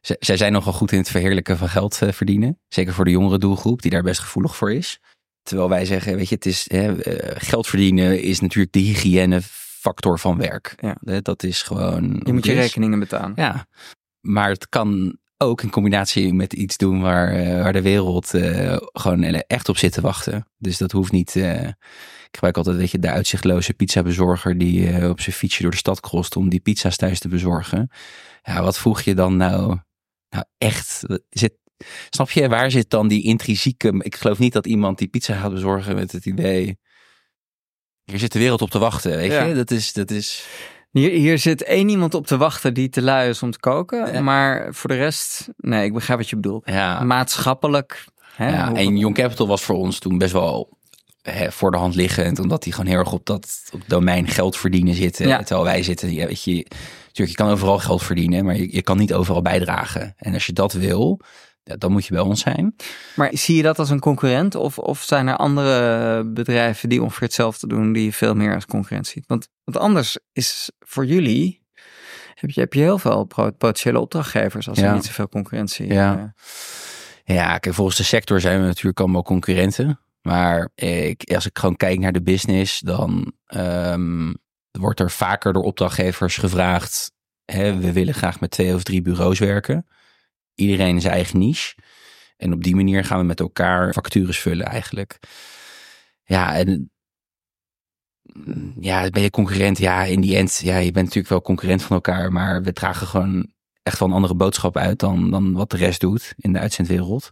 [0.00, 2.58] Zij zijn nogal goed in het verheerlijken van geld verdienen.
[2.68, 5.00] Zeker voor de jongere doelgroep, die daar best gevoelig voor is.
[5.44, 10.18] Terwijl wij zeggen, weet je, het is, hè, eh, geld verdienen is natuurlijk de hygiënefactor
[10.18, 10.74] van werk.
[10.80, 11.20] Ja.
[11.20, 12.20] Dat is gewoon...
[12.24, 12.58] Je moet je is.
[12.58, 13.32] rekeningen betalen.
[13.36, 13.66] Ja,
[14.20, 18.76] maar het kan ook in combinatie met iets doen waar, eh, waar de wereld eh,
[18.92, 20.48] gewoon echt op zit te wachten.
[20.58, 21.34] Dus dat hoeft niet.
[21.34, 25.76] ik gebruik altijd, weet je, de uitzichtloze pizzabezorger die eh, op zijn fietsje door de
[25.76, 27.90] stad crost om die pizza's thuis te bezorgen.
[28.42, 29.78] Ja, wat voeg je dan nou?
[30.28, 31.02] Nou, echt.
[31.30, 31.54] Zit,
[32.10, 33.94] snap je, waar zit dan die intrinsieke.
[33.98, 36.78] Ik geloof niet dat iemand die pizza gaat bezorgen met het idee.
[38.04, 39.42] Hier zit de wereld op te wachten, weet Ja.
[39.44, 39.54] je?
[39.54, 40.46] Dat is, dat is.
[40.90, 44.12] Hier, hier zit één iemand op te wachten die te lui is om te koken.
[44.12, 44.20] Ja.
[44.20, 46.62] Maar voor de rest, nee, ik begrijp wat je bedoelt.
[46.66, 48.04] Ja, Maatschappelijk.
[48.34, 50.78] Hè, Ja, en Young Capital was voor ons toen best wel
[51.22, 52.38] hè, voor de hand liggend.
[52.38, 55.26] Omdat die gewoon heel erg op dat op het domein geld verdienen zitten.
[55.28, 55.38] Ja.
[55.42, 56.54] Terwijl wij zitten, ja, weet je,
[57.06, 60.14] natuurlijk, je kan overal geld verdienen, maar je, je kan niet overal bijdragen.
[60.16, 61.20] En als je dat wil,
[61.64, 62.74] ja, dan moet je bij ons zijn.
[63.16, 64.54] Maar zie je dat als een concurrent?
[64.54, 68.66] Of, of zijn er andere bedrijven die ongeveer hetzelfde doen, die je veel meer als
[68.66, 69.24] concurrent ziet?
[69.26, 71.62] Want, want anders is voor jullie,
[72.34, 73.24] heb je, heb je heel veel
[73.58, 74.94] potentiële opdrachtgevers als er Ja.
[74.94, 76.18] niet zoveel concurrentie Ja.
[77.24, 80.00] eh, Ja, kijk, volgens de sector zijn we natuurlijk allemaal concurrenten.
[80.22, 84.32] Maar ik, als ik gewoon kijk naar de business, dan ehm,
[84.70, 87.12] wordt er vaker door opdrachtgevers gevraagd.
[87.44, 89.86] Hè, we willen graag met twee of drie bureaus werken.
[90.54, 91.74] Iedereen zijn eigen niche.
[92.36, 95.18] En op die manier gaan we met elkaar vacatures vullen eigenlijk.
[96.24, 96.90] Ja, en
[98.80, 99.78] ja, ben je concurrent?
[99.78, 103.06] Ja, in die end, ja, je bent natuurlijk wel concurrent van elkaar, maar we dragen
[103.06, 106.58] gewoon echt wel een andere boodschap uit dan, dan wat de rest doet in de
[106.58, 107.30] uitzendwereld.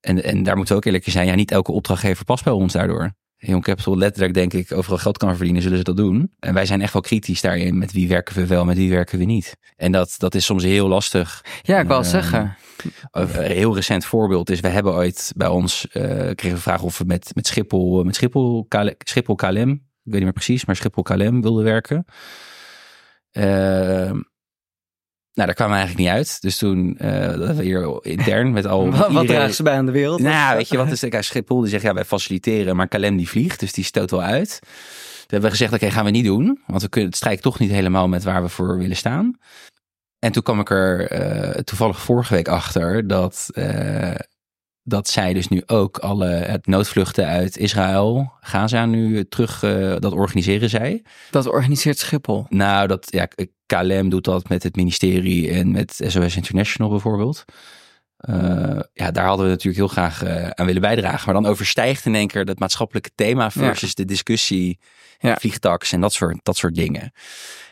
[0.00, 1.26] En, en daar moeten we ook eerlijk zijn.
[1.26, 3.12] Ja, niet elke opdrachtgever past bij ons daardoor.
[3.38, 6.32] Young Capital letterlijk denk ik overal geld kan verdienen, zullen ze dat doen.
[6.38, 7.78] En wij zijn echt wel kritisch daarin.
[7.78, 9.56] Met wie werken we wel, met wie werken we niet.
[9.76, 11.44] En dat, dat is soms heel lastig.
[11.62, 12.56] Ja, ik wil Uh, zeggen.
[13.10, 16.02] Een heel recent voorbeeld is, we hebben ooit bij ons, eh
[16.34, 20.14] kregen we vraag of we met, met Schiphol, met Schiphol, KL, Schiphol KLM, ik weet
[20.14, 22.04] niet meer precies, maar Schiphol KLM wilden werken.
[23.30, 24.10] Eh,
[25.38, 26.40] nou, daar kwamen we eigenlijk niet uit.
[26.40, 26.94] Dus toen,
[27.56, 30.20] we hier intern met al Wat, iedereen- dragen ze bij aan de wereld?
[30.20, 31.00] nou, weet je wat is?
[31.00, 34.22] Kijk, Schiphol die zegt ja, wij faciliteren, maar KLM die vliegt, dus die stoot wel
[34.22, 34.58] uit.
[34.60, 37.58] Toen hebben we gezegd, oké, gaan we niet doen, want we kunnen het strijkt toch
[37.58, 39.38] niet helemaal met waar we voor willen staan.
[40.18, 44.14] En toen kwam ik er eh, toevallig vorige week achter dat, eh,
[44.82, 49.60] dat zij dus nu ook alle het noodvluchten uit Israël, Gaza nu terug,
[49.98, 51.02] dat organiseren zij.
[51.30, 52.46] Dat organiseert Schiphol.
[52.48, 53.28] Nou, dat, ja,
[53.76, 57.44] KLM doet dat met het ministerie en met SOS International bijvoorbeeld.
[58.16, 61.32] Eh, ja, daar hadden we natuurlijk heel graag eh, aan willen bijdragen.
[61.32, 64.78] Maar dan overstijgt in één keer dat maatschappelijke thema versus de discussie,
[65.18, 65.36] Ja.
[65.36, 67.12] vliegtax en dat soort, dat soort dingen.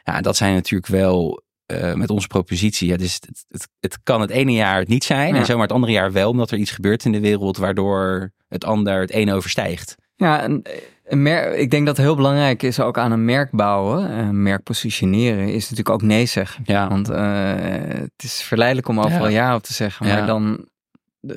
[0.05, 2.89] Ja, dat zijn natuurlijk wel eh, met onze propositie.
[2.89, 5.41] Ja, dus het, het, het kan het ene jaar het niet zijn Ja.
[5.41, 8.65] en zomaar het andere jaar wel, omdat er iets gebeurt in de wereld waardoor het
[8.65, 9.95] ander het ene overstijgt.
[10.17, 10.67] Ja, een,
[11.07, 14.63] een ik denk dat het heel belangrijk is ook aan een merk bouwen, een merk
[14.63, 16.63] positioneren, is natuurlijk ook nee zeggen.
[16.67, 20.27] Ja, Want eh, het is verleidelijk om overal ja, op te zeggen, maar Ja.
[20.27, 20.69] dan,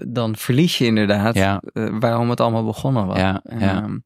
[0.07, 3.17] dan verlies je inderdaad ja, eh, waarom het allemaal begonnen was.
[3.17, 3.41] Ja.
[3.43, 3.97] Ehm,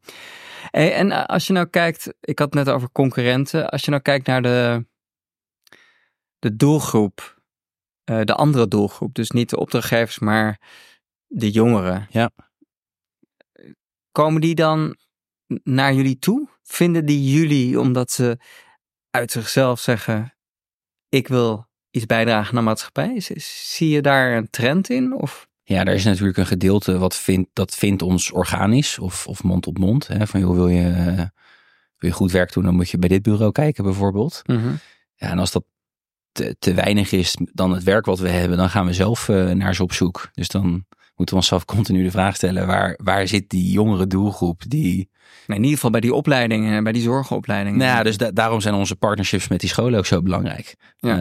[0.72, 4.28] en als je nou kijkt, ik had het net over concurrenten, als je nou kijkt
[4.28, 4.86] naar de,
[6.40, 7.42] de doelgroep,
[8.04, 10.60] eh, de andere doelgroep, dus niet de opdrachtgevers, maar
[11.28, 12.08] de jongeren.
[12.10, 12.30] Ja.
[14.12, 14.96] Komen die dan
[15.64, 16.50] naar jullie toe?
[16.64, 18.38] Vinden die jullie omdat ze
[19.10, 20.36] uit zichzelf zeggen:
[21.10, 23.14] Ik wil iets bijdragen naar maatschappij?
[23.16, 25.14] Is- is- Zie je daar een trend in?
[25.14, 25.48] Of?
[25.64, 29.68] Ja, er is natuurlijk een gedeelte wat vindt, dat vindt ons organisch of, of mond
[29.68, 30.08] op mond.
[30.08, 30.92] Hè, van joh, wil je,
[31.98, 34.42] wil je goed werk doen, dan moet je bij dit bureau kijken bijvoorbeeld.
[35.16, 35.66] Ja, en als dat
[36.32, 39.50] te, te weinig is dan het werk wat we hebben, dan gaan we zelf eh,
[39.52, 40.30] naar ze op zoek.
[40.34, 44.62] Dus dan moeten we onszelf continu de vraag stellen, waar, waar zit die jongere doelgroep
[44.68, 45.10] die...
[45.48, 47.80] In ieder geval bij die opleidingen, bij die zorgopleidingen.
[47.80, 50.76] Nou ja, dus da- daarom zijn onze partnerships met die scholen ook zo belangrijk.
[50.98, 51.18] Ja.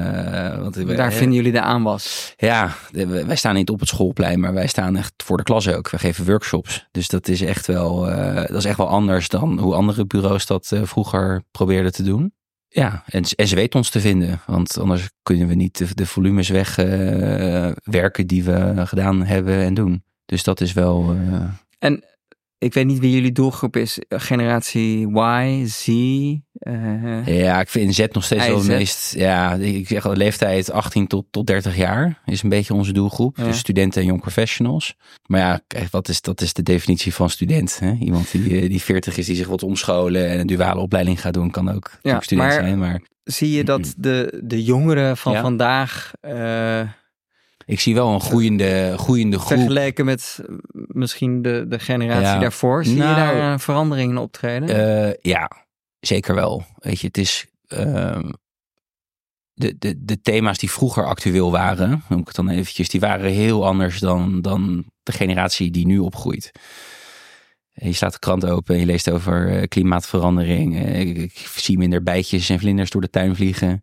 [0.52, 2.34] Eh, want we- daar vinden jullie de aanwas.
[2.36, 2.74] Ja,
[3.06, 5.90] wij staan niet op het schoolplein, maar wij staan echt voor de klas ook.
[5.90, 6.86] We geven workshops.
[6.90, 10.46] Dus dat is echt wel, eh, dat is echt wel anders dan hoe andere bureaus
[10.46, 12.32] dat eh, vroeger probeerden te doen.
[12.74, 14.40] Ja, en, en ze weten ons te vinden.
[14.46, 20.04] Want anders kunnen we niet de, volumes wegwerken die we gedaan hebben en doen.
[20.24, 21.14] Dus dat is wel...
[21.32, 21.44] eh,
[21.78, 22.04] En
[22.62, 23.98] ik weet niet wie jullie doelgroep is.
[24.08, 25.88] Generatie Y, Z.
[26.58, 29.14] eh, ja, ik vind Z nog steeds wel het meest...
[29.14, 33.36] Ja, ik zeg al, leeftijd 18 tot, tot 30 jaar is een beetje onze doelgroep.
[33.36, 33.44] Ja.
[33.44, 34.94] Dus studenten en young professionals.
[35.26, 37.78] Maar ja, kijk, wat is, dat is de definitie van student.
[37.78, 37.92] Hè?
[37.92, 41.34] Iemand die, eh, die 40 is, die zich wat omscholen en een duale opleiding gaat
[41.34, 42.78] doen, kan ook natuurlijk student maar- zijn.
[42.78, 45.40] Maar zie je dat de, de jongeren van Ja.
[45.40, 46.80] vandaag, eh,
[47.66, 49.48] ik zie wel een groeiende, groeiende groep.
[49.58, 52.38] vergeleken met eh, misschien de, de generatie Ja.
[52.38, 54.68] daarvoor, zie je Nou, daar een verandering in optreden?
[55.08, 55.50] Eh, ja,
[56.00, 56.64] zeker wel.
[56.76, 57.46] Weet je, het is.
[57.68, 58.30] ehm,
[59.54, 63.30] de, de, de thema's die vroeger actueel waren, noem ik het dan eventjes, die waren
[63.30, 66.50] heel anders dan, dan de generatie die nu opgroeit.
[67.72, 70.84] Je slaat de krant open en je leest over eh, klimaatverandering.
[70.84, 73.82] Eh, ik, ik zie minder bijtjes en vlinders door de tuin vliegen.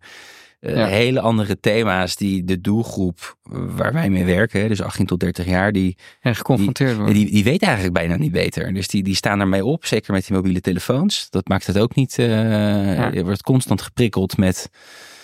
[0.60, 0.86] Eh, Ja.
[0.86, 5.72] Hele andere thema's die de doelgroep waar wij mee werken, dus 18 tot 30 jaar,
[5.72, 7.14] die, en geconfronteerd worden.
[7.14, 8.74] die, die weten eigenlijk bijna niet beter.
[8.74, 11.30] Dus die, die staan ermee op, zeker met die mobiele telefoons.
[11.30, 12.20] Dat maakt het ook niet.
[12.20, 14.70] eh, Je wordt constant geprikkeld met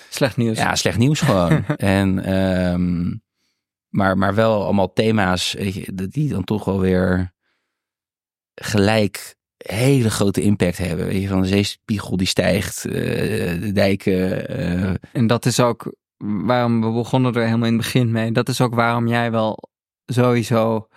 [0.09, 0.57] Slecht nieuws.
[0.57, 1.65] ja, slecht nieuws gewoon.
[1.77, 3.13] en, ehm,
[3.89, 7.33] maar, maar wel allemaal thema's weet je, die dan toch wel weer
[8.55, 9.35] gelijk
[9.71, 11.06] hele grote impact hebben.
[11.06, 12.93] Weet je, van de zeespiegel die stijgt, eh,
[13.62, 14.47] de dijken.
[14.47, 18.32] eh, En dat is ook waarom we begonnen er helemaal in het begin mee.
[18.32, 19.60] Dat is ook waarom jij wel
[20.06, 20.88] sowieso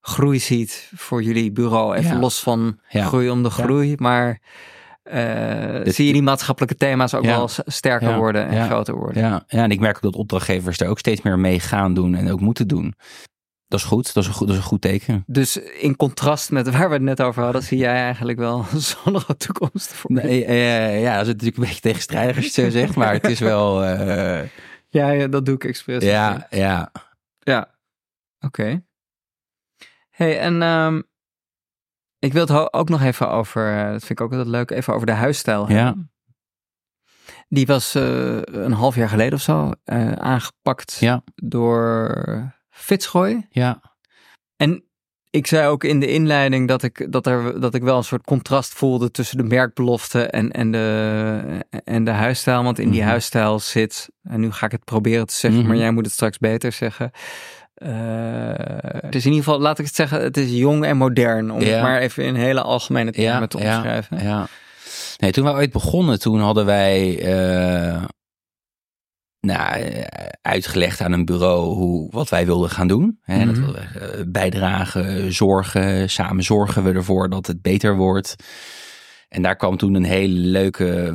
[0.00, 1.94] groei ziet voor jullie bureau.
[1.96, 2.18] Even Ja.
[2.20, 3.04] los van Ja.
[3.04, 3.62] groei om de Ja.
[3.64, 3.94] groei.
[3.96, 4.40] Maar
[5.02, 7.36] eh, zie je die maatschappelijke thema's ook Ja.
[7.36, 8.16] wel sterker Ja.
[8.16, 8.66] worden en Ja.
[8.66, 9.22] groter worden.
[9.22, 12.14] Ja, ja, en ik merk ook dat opdrachtgevers daar ook steeds meer mee gaan doen
[12.14, 12.94] en ook moeten doen.
[13.72, 15.24] Dat is goed, dat is een goed, dat is een goed teken.
[15.26, 18.80] Dus in contrast met waar we het net over hadden, zie jij eigenlijk wel een
[18.80, 20.12] zonnige toekomst voor.
[20.12, 23.12] Nee, eh, ja, dat is natuurlijk een beetje tegenstrijdig als je het zo zegt, maar
[23.12, 24.48] het is wel, eh,
[24.88, 26.04] Ja, ja, dat doe ik expres.
[26.04, 26.92] ja, ja.
[27.38, 27.74] Ja,
[28.40, 28.84] oké.
[30.10, 31.02] hey, en ehm,
[32.18, 34.94] ik wil het ook nog even over, eh, dat vind ik ook altijd leuk, even
[34.94, 35.74] over de huisstijl Ja.
[35.84, 36.12] hebben.
[37.48, 39.72] Die was een half jaar geleden of zo
[40.16, 41.22] aangepakt Ja.
[41.34, 43.46] door Fitzroy.
[43.50, 43.80] Ja.
[44.56, 44.84] En
[45.30, 48.24] ik zei ook in de inleiding dat ik, dat er, dat ik wel een soort
[48.24, 51.40] contrast voelde tussen de merkbelofte en, en, de,
[51.84, 52.62] en de huisstijl.
[52.62, 53.08] Want in die Mhm.
[53.10, 55.68] huisstijl zit, en nu ga ik het proberen te zeggen, Mhm.
[55.68, 57.10] maar jij moet het straks beter zeggen.
[57.74, 57.90] Eh,
[59.00, 61.50] het is in ieder geval, laat ik het zeggen, het is jong en modern.
[61.50, 61.66] Om Ja.
[61.72, 64.22] het maar even in hele algemene termen Ja, te ja, omschrijven.
[64.22, 64.46] Ja.
[65.18, 68.02] Nee, toen we ooit begonnen, toen hadden wij eh,
[69.46, 70.02] nou, eh,
[70.42, 73.18] uitgelegd aan een bureau hoe, wat wij wilden gaan doen.
[73.22, 73.72] Hè, Dat Mhm.
[73.72, 78.34] we eh, bijdragen, zorgen, samen zorgen we ervoor dat het beter wordt.
[79.28, 81.14] En daar kwam toen een hele leuke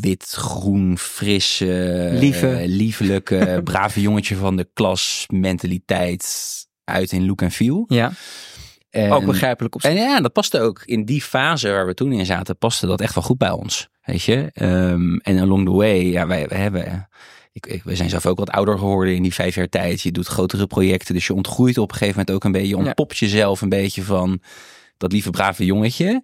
[0.00, 2.50] wit, groen, frisse, Lieve.
[2.56, 7.84] eh, liefelijke, brave jongetje van de klas mentaliteit uit in look en feel.
[7.88, 8.12] Ja,
[8.90, 12.12] En- ook begrijpelijk op en ja, dat paste ook in die fase waar we toen
[12.12, 13.88] in zaten, paste dat echt wel goed bij ons.
[14.02, 14.50] Weet je?
[14.52, 17.08] Ehm, en along the way, ja, wij, wij hebben.
[17.58, 20.00] Ik, ik, we zijn zelf ook wat ouder geworden in die vijf jaar tijd.
[20.00, 22.68] Je doet grotere projecten, dus je ontgroeit op een gegeven moment ook een beetje.
[22.68, 24.40] Je ontpopt jezelf een beetje van
[24.96, 26.22] dat lieve brave jongetje.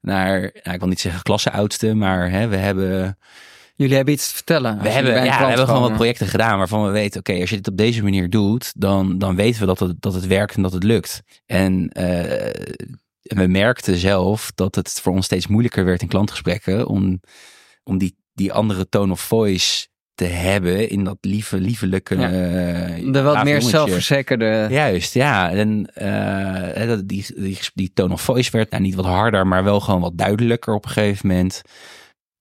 [0.00, 3.18] Naar, nou, ik wil niet zeggen klasseoudste, maar hè, we hebben
[3.76, 4.82] Jullie hebben iets te vertellen.
[4.82, 7.56] we hebben, ja, we hebben gewoon wat projecten gedaan waarvan we weten, oké, als je
[7.56, 10.62] dit op deze manier doet, dan, dan weten we dat het, dat het werkt en
[10.62, 11.22] dat het lukt.
[11.46, 12.50] En eh,
[13.22, 17.20] we merkten zelf dat het voor ons steeds moeilijker werd in klantgesprekken om,
[17.84, 22.16] om die, die andere tone of voice te hebben in dat lieve, liefelijke.
[22.18, 22.30] Ja.
[22.30, 24.66] eh, De wat meer zelfverzekerde.
[24.70, 25.50] Juist, ja.
[25.52, 29.64] En eh, dat- die, die, die tone of voice werd nou, niet wat harder, maar
[29.64, 31.62] wel gewoon wat duidelijker op een gegeven moment.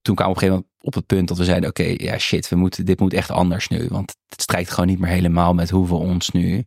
[0.01, 2.17] Toen kwamen we op een gegeven moment op het punt dat we zeiden, oké, ja
[2.17, 3.87] shit, we moeten, dit moet echt anders nu.
[3.89, 6.63] Want het strijkt gewoon niet meer helemaal met hoe we ons nu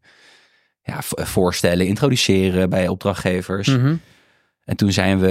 [0.83, 3.69] ja, v- voorstellen, introduceren bij opdrachtgevers.
[3.69, 3.95] Mhm.
[4.65, 5.31] En toen zijn we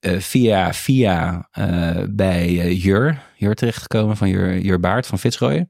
[0.00, 5.18] eh, eh, via, via eh, bij eh, Jur, Jur terechtgekomen van Jur, Jur Baart van
[5.18, 5.66] Fitzroy.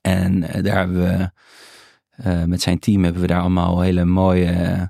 [0.00, 1.30] En eh, daar hebben we
[2.22, 4.82] eh, met zijn team hebben we daar allemaal hele mooie eh,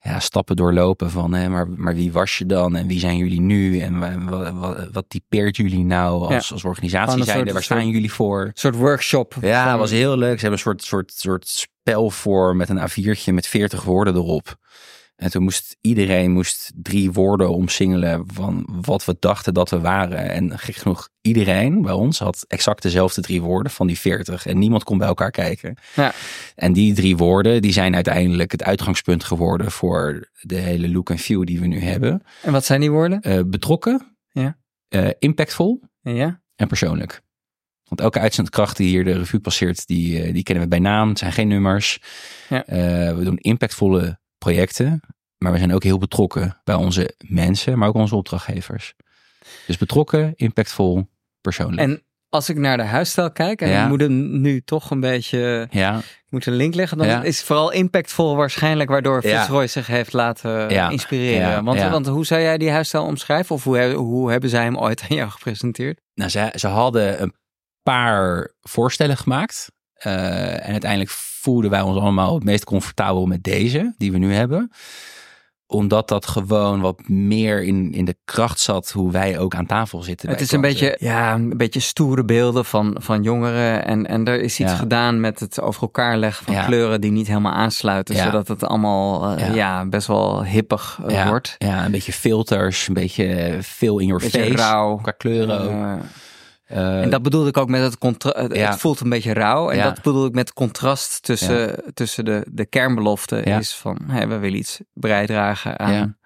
[0.00, 3.40] ja, stappen doorlopen van hè, maar, maar wie was je dan en wie zijn jullie
[3.40, 7.88] nu en wa- wa- wa- wat, typeert jullie nou als, als organisatie soort- waar staan
[7.88, 8.44] jullie voor?
[8.44, 9.34] Een soort workshop.
[9.40, 10.34] Ja, dat was heel leuk.
[10.34, 14.56] Ze hebben een soort, soort, soort spel voor met een A4'tje met 40 woorden erop.
[15.22, 20.30] En toen moest iedereen moest drie woorden omsingelen van wat we dachten dat we waren.
[20.30, 24.46] En gek genoeg, iedereen bij ons had exact dezelfde drie woorden van die 40.
[24.46, 25.76] En niemand kon bij elkaar kijken.
[25.94, 26.12] Ja.
[26.54, 31.18] En die drie woorden, die zijn uiteindelijk het uitgangspunt geworden voor de hele look en
[31.18, 32.22] feel die we nu hebben.
[32.42, 33.20] En wat zijn die woorden?
[33.20, 34.58] Eh, betrokken, Ja.
[34.88, 36.40] eh, impactvol Ja.
[36.56, 37.20] en persoonlijk.
[37.84, 41.08] Want elke uitzendkracht die hier de revue passeert, die, eh, die kennen we bij naam.
[41.08, 42.00] Het zijn geen nummers.
[42.48, 42.64] Ja.
[43.16, 45.00] We doen impactvolle projecten.
[45.38, 48.94] Maar we zijn ook heel betrokken bij onze mensen, maar ook onze opdrachtgevers.
[49.66, 51.08] Dus betrokken, impactvol,
[51.40, 51.80] persoonlijk.
[51.80, 53.82] En als ik naar de huisstijl kijk, en Ja.
[53.82, 57.22] ik moet hem nu toch een beetje, ja, ik moet een link leggen, dan Ja.
[57.22, 59.38] is vooral impactvol waarschijnlijk waardoor Ja.
[59.38, 60.90] Fitzroy zich heeft laten Ja.
[60.90, 61.64] inspireren.
[61.64, 63.54] Want, want hoe zou jij die huisstijl omschrijven?
[63.54, 66.00] Of hoe, hoe hebben zij hem ooit aan jou gepresenteerd?
[66.14, 67.34] nou, ze, ze hadden een
[67.82, 69.70] paar voorstellen gemaakt.
[70.02, 74.34] Eh, en uiteindelijk voelden wij ons allemaal het meest comfortabel met deze, die we nu
[74.34, 74.70] hebben.
[75.66, 80.02] Omdat dat gewoon wat meer in, in de kracht zat hoe wij ook aan tafel
[80.02, 80.28] zitten.
[80.28, 80.80] Het is een klanten.
[80.88, 83.84] beetje, ja, een beetje stoere beelden van, van jongeren.
[83.84, 84.76] En, en er is iets Ja.
[84.76, 86.64] gedaan met het over elkaar leggen van Ja.
[86.64, 88.14] kleuren die niet helemaal aansluiten.
[88.14, 88.24] Ja.
[88.24, 89.84] Zodat het allemaal eh, Ja.
[89.86, 91.54] best wel hippig eh, wordt.
[91.58, 94.56] Ja, een beetje filters, een beetje veel in your Beetje face.
[94.56, 94.96] rauw.
[94.96, 96.00] Qua kleuren ook.
[96.72, 98.54] En dat bedoelde ik ook met het contrast.
[98.54, 98.70] Ja.
[98.70, 99.70] Het voelt een beetje rauw.
[99.70, 99.84] En Ja.
[99.84, 103.42] dat bedoel ik met het contrast tussen, tussen de, de kernbelofte.
[103.42, 106.18] Is van we willen iets bijdragen aan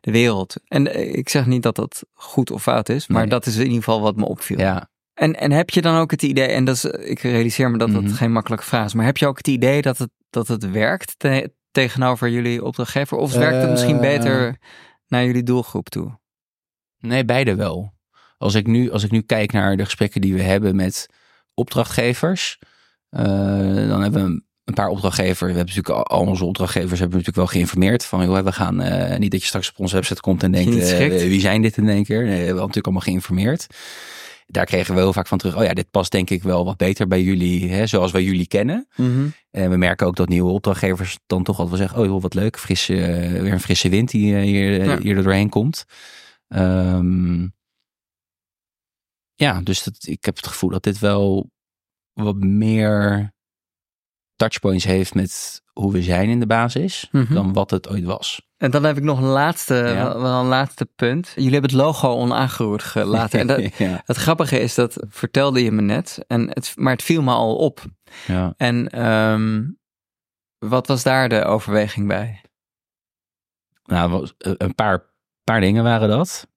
[0.00, 0.54] de wereld.
[0.68, 3.06] En eh, ik zeg niet dat dat goed of fout is.
[3.08, 3.30] Maar Nee.
[3.30, 4.58] dat is in ieder geval wat me opviel.
[4.58, 6.46] ja, En, en heb je dan ook het idee.
[6.48, 8.12] En dat is, ik realiseer me dat dat Mhm.
[8.14, 8.94] geen makkelijke vraag is.
[8.94, 13.16] Maar heb je ook het idee dat het, dat het werkt te- tegenover jullie opdrachtgever?
[13.16, 14.00] Of werkt het misschien Eh.
[14.00, 14.58] beter
[15.08, 16.18] naar jullie doelgroep toe?
[16.98, 17.92] nee, beide wel.
[18.44, 21.06] Als ik, nu, als ik nu kijk naar de gesprekken die we hebben met
[21.54, 22.58] opdrachtgevers,
[23.08, 23.22] eh,
[23.88, 25.40] dan hebben we een- paar opdrachtgevers.
[25.52, 29.18] We hebben natuurlijk al, onze opdrachtgevers hebben natuurlijk wel geïnformeerd van, joh, we gaan eh,
[29.18, 31.88] niet dat je straks op onze website komt en denkt, eh, wie zijn dit in
[31.88, 32.22] één keer?
[32.22, 33.66] Nee, we hebben natuurlijk allemaal geïnformeerd.
[34.46, 35.56] Daar kregen we heel vaak van terug.
[35.56, 38.46] Oh ja, dit past denk ik wel wat beter bij jullie, hè, zoals wij jullie
[38.46, 38.86] kennen.
[39.50, 42.34] En we merken ook dat nieuwe opdrachtgevers dan toch altijd wel zeggen: Oh, joh, wat
[42.34, 42.92] leuk, frisse,
[43.42, 44.98] weer een frisse wind die hier, Ja.
[44.98, 45.84] hier er doorheen komt.
[46.48, 47.46] Ehm,
[49.34, 51.50] ja, dus dat, ik heb het gevoel dat dit wel
[52.12, 53.32] wat meer
[54.36, 57.34] touchpoints heeft met hoe we zijn in de basis, Mhm.
[57.34, 58.42] dan wat het ooit was.
[58.56, 59.94] En dan heb ik nog een laatste, Ja.
[59.94, 61.32] wel, wel een laatste punt.
[61.34, 63.40] Jullie hebben het logo onaangeroerd gelaten.
[63.40, 64.02] En dat, ja.
[64.04, 66.24] het grappige is, dat vertelde je me net.
[66.26, 67.84] En het, maar het viel me al op.
[68.26, 68.54] ja.
[68.56, 69.64] En ehm,
[70.58, 72.40] wat was daar de overweging bij?
[73.84, 75.14] Nou, eh, een paar,
[75.44, 76.48] paar dingen waren dat.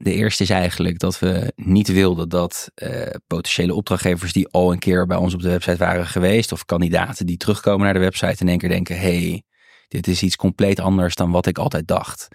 [0.00, 4.78] De eerste is eigenlijk dat we niet wilden dat eh, potentiële opdrachtgevers die al een
[4.78, 8.36] keer bij ons op de website waren geweest, of kandidaten die terugkomen naar de website
[8.42, 9.42] in één keer denken: hey,
[9.88, 12.28] dit is iets compleet anders dan wat ik altijd dacht.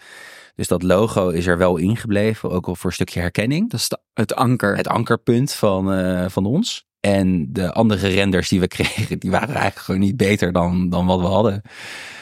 [0.55, 3.69] Dus dat logo is er wel ingebleven, ook al voor een stukje herkenning.
[3.69, 4.77] Dat is de- het anker.
[4.77, 6.85] Het ankerpunt van, eh, van ons.
[6.99, 11.05] En de andere renders die we kregen, die waren eigenlijk gewoon niet beter dan, dan
[11.05, 11.61] wat we hadden.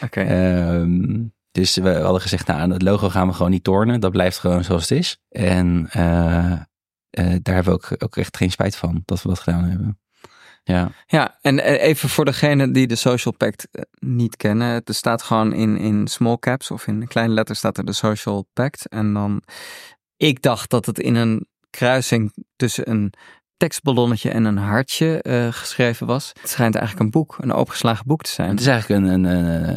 [0.04, 0.22] Oké.
[0.22, 4.00] Ehm, dus we hadden gezegd, nou, aan het logo gaan we gewoon niet tornen.
[4.00, 5.18] Dat blijft gewoon zoals het is.
[5.30, 6.52] En eh,
[7.10, 10.00] eh, daar hebben we ook, ook echt geen spijt van dat we dat gedaan hebben.
[10.64, 14.68] Ja, Ja, en even voor degenen die de Social Pact eh, niet kennen.
[14.68, 18.48] Het staat gewoon in, in small caps of in kleine letters staat er de Social
[18.54, 18.88] Pact.
[18.88, 19.42] En dan,
[20.18, 23.14] ik dacht dat het in een kruising tussen een
[23.62, 26.32] tekstballonnetje en een hartje eh, geschreven was.
[26.42, 28.50] Het schijnt eigenlijk een boek, een opengeslagen boek te zijn.
[28.50, 29.26] het is eigenlijk een, een,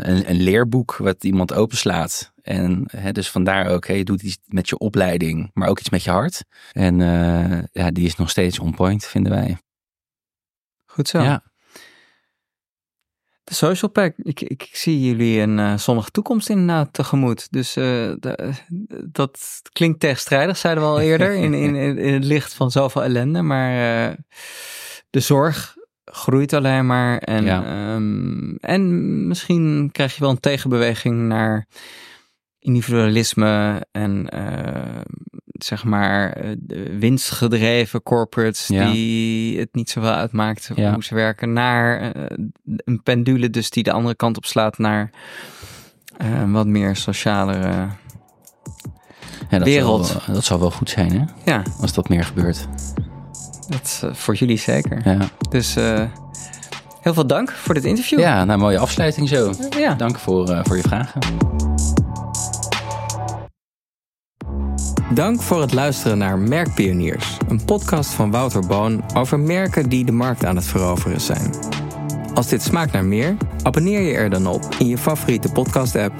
[0.08, 2.32] een, een, leerboek wat iemand openslaat.
[2.42, 5.90] En hè, dus vandaar ook, hè, je doet iets met je opleiding, maar ook iets
[5.90, 6.44] met je hart.
[6.72, 9.58] En eh, ja, die is nog steeds on point, vinden wij.
[10.84, 11.22] Goed zo.
[11.22, 11.42] Ja,
[13.44, 14.14] De Social Pact.
[14.26, 17.52] Ik, ik, zie jullie een eh, zonnige toekomst inderdaad tegemoet.
[17.52, 17.84] Dus eh,
[18.18, 18.52] de-
[19.12, 21.32] dat klinkt tegenstrijdig, zeiden we al eerder.
[21.34, 23.42] in, in, in het licht van zoveel ellende.
[23.42, 24.16] Maar eh,
[25.10, 25.74] de zorg
[26.04, 27.18] groeit alleen maar.
[27.18, 27.64] En, Ja.
[27.64, 31.66] ehm, en misschien krijg je wel een tegenbeweging naar
[32.58, 35.00] individualisme en eh,
[35.58, 36.50] zeg maar eh,
[36.98, 38.90] winstgedreven corporates Ja.
[38.90, 40.92] die het niet zoveel uitmaakt Ja.
[40.92, 42.22] hoe ze werken naar eh,
[42.64, 45.10] een pendule dus die de andere kant op slaat naar
[46.16, 47.86] een wat meer socialere
[49.50, 50.12] ja dat, Wereld.
[50.26, 51.24] Wel- dat zal wel goed zijn, hè?
[51.52, 52.68] ja Als dat meer gebeurt.
[53.68, 55.18] dat is voor jullie zeker Ja,
[55.50, 55.74] dus
[57.00, 59.52] heel veel dank voor dit interview ja nou, mooie afsluiting zo.
[59.78, 59.94] ja.
[59.94, 61.20] Dank voor, voor je vragen.
[65.12, 70.12] Dank voor het luisteren naar Merkpioniers, een podcast van Wouter Boon over merken die de
[70.12, 71.54] markt aan het veroveren zijn.
[72.34, 76.14] Als dit smaakt naar meer, abonneer je er dan op in je favoriete podcast-app.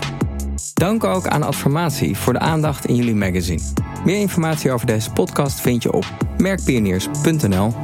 [0.75, 3.63] Dank ook aan Adformatie voor de aandacht in jullie magazine.
[4.05, 6.05] Meer informatie over deze podcast vind je op
[6.39, 7.75] merkpioniers.nl.